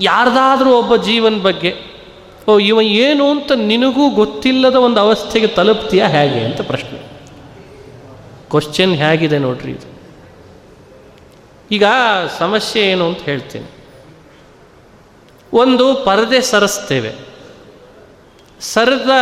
[0.00, 1.74] ಯಾರ್ದಾದ್ರೂ ಒಬ್ಬ ಜೀವನ ಬಗ್ಗೆ,
[2.48, 6.98] ಓ, ಇವ ಏನು ಅಂತ ನಿನಗೂ ಗೊತ್ತಿಲ್ಲದ ಒಂದು ಅವಸ್ಥೆಗೆ ತಲುಪ್ತೀಯಾ ಹೇಗೆ ಅಂತ ಪ್ರಶ್ನೆ.
[8.50, 9.99] ಕ್ವಶನ್ ಹೇಗಿದೆ ನೋಡ್ರಿ ಇದು.
[11.70, 11.84] ಈಗ
[12.38, 13.68] ಸಮಸ್ಯೆ ಏನು ಅಂತ ಹೇಳ್ತೀನಿ.
[15.52, 17.12] ಒಂದು ಪರದೆ ಸರಿಸ್ತೇವೆ.
[18.60, 19.12] ಸರಿದ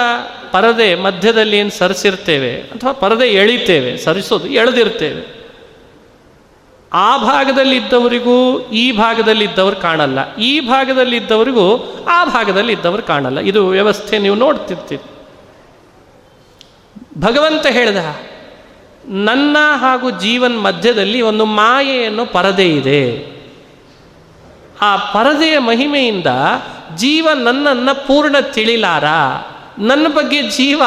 [0.53, 5.23] ಪರದೆ ಮಧ್ಯದಲ್ಲಿ ಏನು ಸರಿಸಿರ್ತೇವೆ ಅಥವಾ ಪರದೆ ಎಳಿತೇವೆ, ಸರಿಸೋದು, ಎಳೆದಿರ್ತೇವೆ.
[6.93, 11.67] ಆ ಭಾಗದಲ್ಲಿದ್ದವರಿಗೂ ಈ ಭಾಗದಲ್ಲಿದ್ದವರು ಕಾಣಲ್ಲ, ಈ ಭಾಗದಲ್ಲಿದ್ದವರಿಗೂ
[12.09, 13.39] ಆ ಭಾಗದಲ್ಲಿ ಇದ್ದವರು ಕಾಣಲ್ಲ.
[13.41, 15.05] ಇದು ವ್ಯವಸ್ಥೆ ನೀವು ನೋಡ್ತಿರ್ತೀರಿ.
[17.21, 18.01] ಭಗವಂತ ಹೇಳ್ದ
[19.09, 23.27] ನನ್ನ ಹಾಗೂ ಜೀವನ್ ಮಧ್ಯದಲ್ಲಿ ಒಂದು ಮಾಯೆ ಅನ್ನೋ ಪರದೆ ಇದೆ.
[24.81, 26.27] ಆ ಪರದೆಯ ಮಹಿಮೆಯಿಂದ
[26.97, 29.05] ಜೀವ ನನ್ನನ್ನು ಪೂರ್ಣ ತಿಳಿಲಾರ.
[29.79, 30.83] ನನ್ನ ಬಗ್ಗೆ ಜೀವ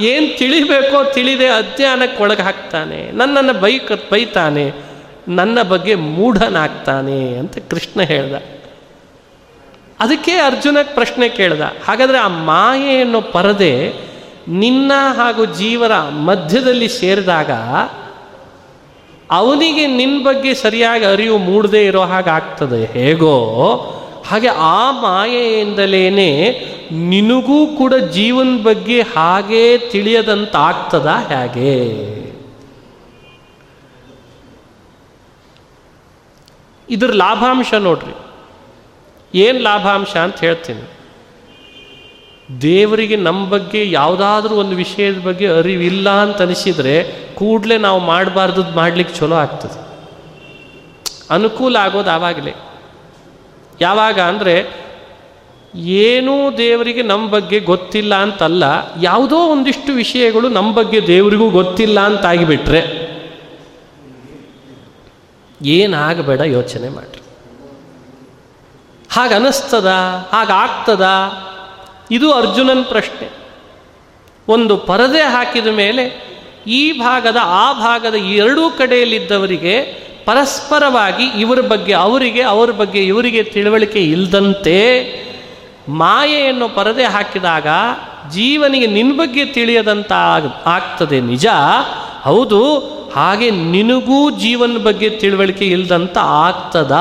[0.00, 4.72] ಏನು ತಿಳಿಬೇಕೋ ತಿಳಿದೆ ಅಜ್ಞಾನಕ್ಕೆ ಒಳಗೆ ಹಾಕ್ತಾನೆ ನನ್ನನ್ನು ಬೈಕ, ಬೈತಾನೆ.
[5.28, 8.34] ನನ್ನ ಬಗ್ಗೆ ಮೂಢನಾಗ್ತಾನೆ ಅಂತ ಕೃಷ್ಣ ಹೇಳ್ದ.
[10.00, 11.60] ಅದಕ್ಕೆ ಅರ್ಜುನಕ್ಕೆ ಪ್ರಶ್ನೆ ಕೇಳ್ದ.
[11.60, 14.09] ಹಾಗಾದರೆ ಆ ಮಾಯೆ ಪರದೆ
[14.50, 17.50] ನಿನ್ನ ಹಾಗೂ ಜೀವರ ಮಧ್ಯದಲ್ಲಿ ಸೇರಿದಾಗ
[19.30, 22.92] ಅವನಿಗೆ ನಿನ್ನ ಬಗ್ಗೆ ಸರಿಯಾಗಿ ಅರಿವು ಮೂಡದೇ ಇರೋ ಹಾಗೆ ಆಗ್ತದೆ.
[22.92, 23.76] ಹೇಗೋ?
[24.28, 26.10] ಹಾಗೆ ಆ ಮಾಯೆಯಿಂದಲೇ
[26.92, 32.00] ನಿನಗೂ ಕೂಡ ಜೀವನ ಬಗ್ಗೆ ಹಾಗೇ ತಿಳಿಯದಂತ ಆಗ್ತದ ಹೇಗೆ?
[36.88, 38.14] ಇದ್ರ ಲಾಭಾಂಶ ನೋಡ್ರಿ.
[39.38, 40.99] ಏನು ಲಾಭಾಂಶ ಅಂತ ಹೇಳ್ತೀನಿ.
[42.62, 46.94] ದೇವರಿಗೆ ನಮ್ಮ ಬಗ್ಗೆ ಯಾವುದಾದ್ರೂ ಒಂದು ವಿಷಯದ ಬಗ್ಗೆ ಅರಿವಿಲ್ಲ ಅಂತ ಅನಿಸಿದರೆ
[47.34, 49.78] ಕೂಡಲೇ ನಾವು ಮಾಡಬಾರ್ದು ಮಾಡ್ಲಿಕ್ಕೆ ಚಲೋ ಆಗ್ತದೆ.
[51.30, 52.54] ಅನುಕೂಲ ಆಗೋದು ಆವಾಗಲೇ.
[53.80, 54.54] ಯಾವಾಗ ಅಂದರೆ
[55.74, 58.64] ಏನೂ ದೇವರಿಗೆ ನಮ್ಮ ಬಗ್ಗೆ ಗೊತ್ತಿಲ್ಲ ಅಂತಲ್ಲ,
[59.02, 62.82] ಯಾವುದೋ ಒಂದಿಷ್ಟು ವಿಷಯಗಳು ನಮ್ಮ ಬಗ್ಗೆ ದೇವರಿಗೂ ಗೊತ್ತಿಲ್ಲ ಅಂತಾಗಿಬಿಟ್ರೆ
[65.62, 67.22] ಏನಾಗಬೇಡ ಯೋಚನೆ ಮಾಡ್ರಿ.
[69.12, 69.90] ಹಾಗೆ ಅನಿಸ್ತದ
[70.32, 71.06] ಹಾಗಾಗ್ತದ
[72.10, 73.28] ಇದು ಅರ್ಜುನನ್ ಪ್ರಶ್ನೆ.
[74.48, 76.30] ಒಂದು ಪರದೆ ಹಾಕಿದ ಮೇಲೆ
[76.66, 79.80] ಈ ಭಾಗದ ಆ ಭಾಗದ ಎರಡೂ ಕಡೆಯಲ್ಲಿದ್ದವರಿಗೆ
[80.24, 85.04] ಪರಸ್ಪರವಾಗಿ ಇವರ ಬಗ್ಗೆ, ಅವರಿಗೆ, ಅವರ ಬಗ್ಗೆ ಇವರಿಗೆ ತಿಳುವಳಿಕೆ ಇಲ್ಲದಂತೆ
[85.88, 87.66] ಮಾಯೆಯನ್ನು ಪರದೆ ಹಾಕಿದಾಗ
[88.30, 91.46] ಜೀವನಿಗೆ ನಿನ್ನ ಬಗ್ಗೆ ತಿಳಿಯದಂತ ಆಗ್- ಆಗ್ತದೆ ನಿಜ.
[92.22, 92.78] ಹೌದು,
[93.16, 96.96] ಹಾಗೆ ನಿನಗೂ ಜೀವನ ಬಗ್ಗೆ ತಿಳುವಳಿಕೆ ಇಲ್ಲದಂತ ಆಗ್ತದಾ.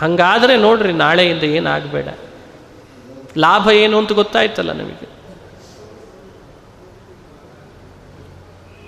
[0.00, 2.08] ಹಂಗಾದರೆ ನೋಡ್ರಿ, ನಾಳೆಯಿಂದ ಏನಾಗಬೇಡ.
[3.38, 5.06] ಲಾಭ ಏನು ಅಂತ ಗೊತ್ತಾಯ್ತಲ್ಲ ನಮಗೆ?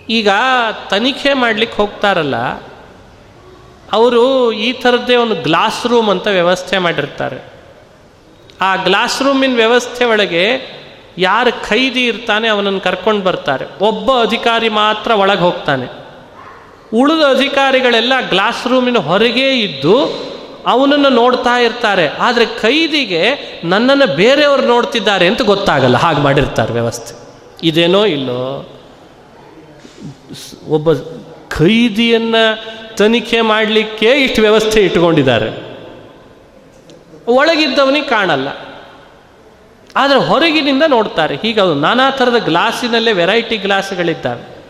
[0.09, 0.29] ಈಗ
[0.91, 2.37] ತನಿಖೆ ಮಾಡಲಿಕ್ಕೆ ಹೋಗ್ತಾರಲ್ಲ,
[3.93, 7.39] ಅವರು ಈ ಥರದ್ದೇ ಒಂದು ಗ್ಲಾಸ್ ರೂಮ್ ಅಂತ ವ್ಯವಸ್ಥೆ ಮಾಡಿರ್ತಾರೆ.
[8.61, 10.45] ಆ ಗ್ಲಾಸ್ ರೂಮಿನ ವ್ಯವಸ್ಥೆ ಒಳಗೆ
[11.19, 13.65] ಯಾರು ಖೈದಿ ಇರ್ತಾನೆ ಅವನನ್ನು ಕರ್ಕೊಂಡು ಬರ್ತಾರೆ.
[13.81, 15.87] ಒಬ್ಬ ಅಧಿಕಾರಿ ಮಾತ್ರ ಒಳಗೆ ಹೋಗ್ತಾನೆ.
[16.97, 19.95] ಉಳಿದ ಅಧಿಕಾರಿಗಳೆಲ್ಲ ಗ್ಲಾಸ್ ರೂಮಿನ ಹೊರಗೇ ಇದ್ದು
[20.67, 22.09] ಅವನನ್ನು ನೋಡ್ತಾ ಇರ್ತಾರೆ.
[22.09, 23.23] ಆದರೆ ಖೈದಿಗೆ
[23.65, 25.97] ನನ್ನನ್ನು ಬೇರೆಯವರು ನೋಡ್ತಿದ್ದಾರೆ ಅಂತ ಗೊತ್ತಾಗಲ್ಲ.
[25.97, 27.15] ಹಾಗೆ ಮಾಡಿರ್ತಾರೆ ವ್ಯವಸ್ಥೆ.
[27.63, 28.69] ಇದೇನೋ ಇಲ್ಲೋ?
[30.69, 30.93] ಒಬ್ಬ
[31.49, 35.71] ಖೈದಿಯನ್ನು ತನಿಖೆ ಮಾಡಲಿಕ್ಕೆ ಇಷ್ಟು ವ್ಯವಸ್ಥೆ ಇಟ್ಕೊಂಡಿದ್ದಾರೆ
[37.29, 38.49] ಒಳಗಿದ್ದವನಿಗೆ ಕಾಣಲ್ಲ.
[39.97, 41.37] ಆದರೆ ಹೊರಗಿನಿಂದ ನೋಡ್ತಾರೆ.
[41.37, 44.61] ಹೀಗೆ ಅದು ನಾನಾ ಥರದ ಗ್ಲಾಸಿನಲ್ಲೇ ವೆರೈಟಿ ಗ್ಲಾಸ್ಗಳಿದ್ದಾವೆ.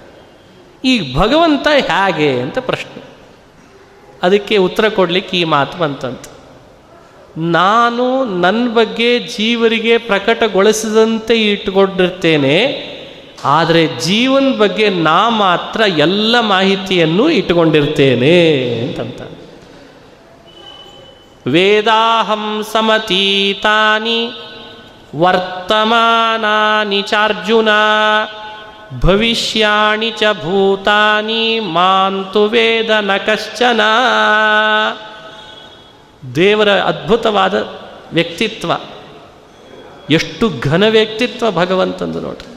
[0.84, 3.03] ಈ ಭಗವಂತ ಹೇಗೆ ಅಂತ ಪ್ರಶ್ನೆ.
[4.22, 6.24] ಅದಕ್ಕೆ ಉತ್ತರ ಕೊಡಲಿಕ್ಕೆ ಈ ಮಾತು ಬಂತಂತ.
[7.56, 8.06] ನಾನು
[8.42, 12.56] ನನ್ನ ಬಗ್ಗೆ ಜೀವರಿಗೆ ಪ್ರಕಟಗೊಳಿಸದಂತೆ ಇಟ್ಟುಕೊಂಡಿರ್ತೇನೆ,
[13.56, 18.36] ಆದರೆ ಜೀವನ ಬಗ್ಗೆ ನಾ ಮಾತ್ರ ಎಲ್ಲ ಮಾಹಿತಿಯನ್ನು ಇಟ್ಟುಕೊಂಡಿರ್ತೇನೆ
[18.84, 19.20] ಅಂತಂತ.
[21.46, 24.20] ವೇದಾಹಂ ಸಮತೀತಾನಿ
[25.22, 27.70] ವರ್ತಮಾನಾನಿ ಚಾರ್ಜುನ
[28.99, 33.80] ಭವಿಷ್ಯಾಣಿ ಚ ಭೂತಾನಿ ಮಾಂತು ವೇದ ನ ಕಶ್ಚನ
[36.34, 37.55] ದೇವರ ಅದ್ಭುತವಾದ
[38.12, 38.72] ವ್ಯಕ್ತಿತ್ವ,
[40.11, 42.51] ಎಷ್ಟು ಘನ ವ್ಯಕ್ತಿತ್ವ ಭಗವಂತಂದು ನೋಡ್ರಿ.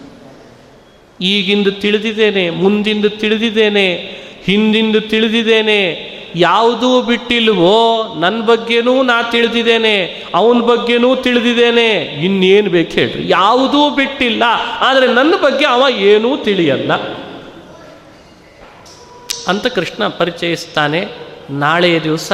[1.26, 3.96] ಈಗಿಂದು ತಿಳಿದಿದ್ದೇನೆ, ಮುಂದಿಂದು ತಿಳಿದಿದ್ದೇನೆ,
[4.44, 11.92] ಹಿಂದಿಂದು ತಿಳಿದಿದ್ದೇನೆ ಯಾವುದೂ ಬಿಟ್ಟಿಲ್ವೋ ನನ್ನ ಬಗ್ಗೆನೂ ನಾ ತಿಳಿದಿದ್ದೇನೆ, ಅವನ ಬಗ್ಗೆನೂ ತಿಳಿದಿದ್ದೇನೆ.
[12.26, 13.24] ಇನ್ನೇನು ಬೇಕು ಹೇಳ್ರಿ.
[13.30, 14.44] ಯಾವುದೂ ಬಿಟ್ಟಿಲ್ಲ.
[14.80, 16.92] ಆದರೆ ನನ್ನ ಬಗ್ಗೆ ಅವ ಏನೂ ತಿಳಿಯಲ್ಲ.
[19.48, 21.08] ಅಂತ ಕೃಷ್ಣ ಪರಿಚಯಿಸ್ತಾನೆ.
[21.50, 22.32] ನಾಳೆಯ ದಿವಸ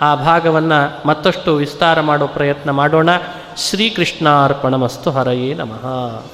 [0.00, 3.08] ಆ ಭಾಗವನ್ನು ಮತ್ತಷ್ಟು ವಿಸ್ತಾರ ಮಾಡೋ ಪ್ರಯತ್ನ ಮಾಡೋಣ.
[3.56, 6.24] ಶ್ರೀಕೃಷ್ಣಾರ್ಪಣಮಸ್ತು ಹರಯೇ ನಮಃ.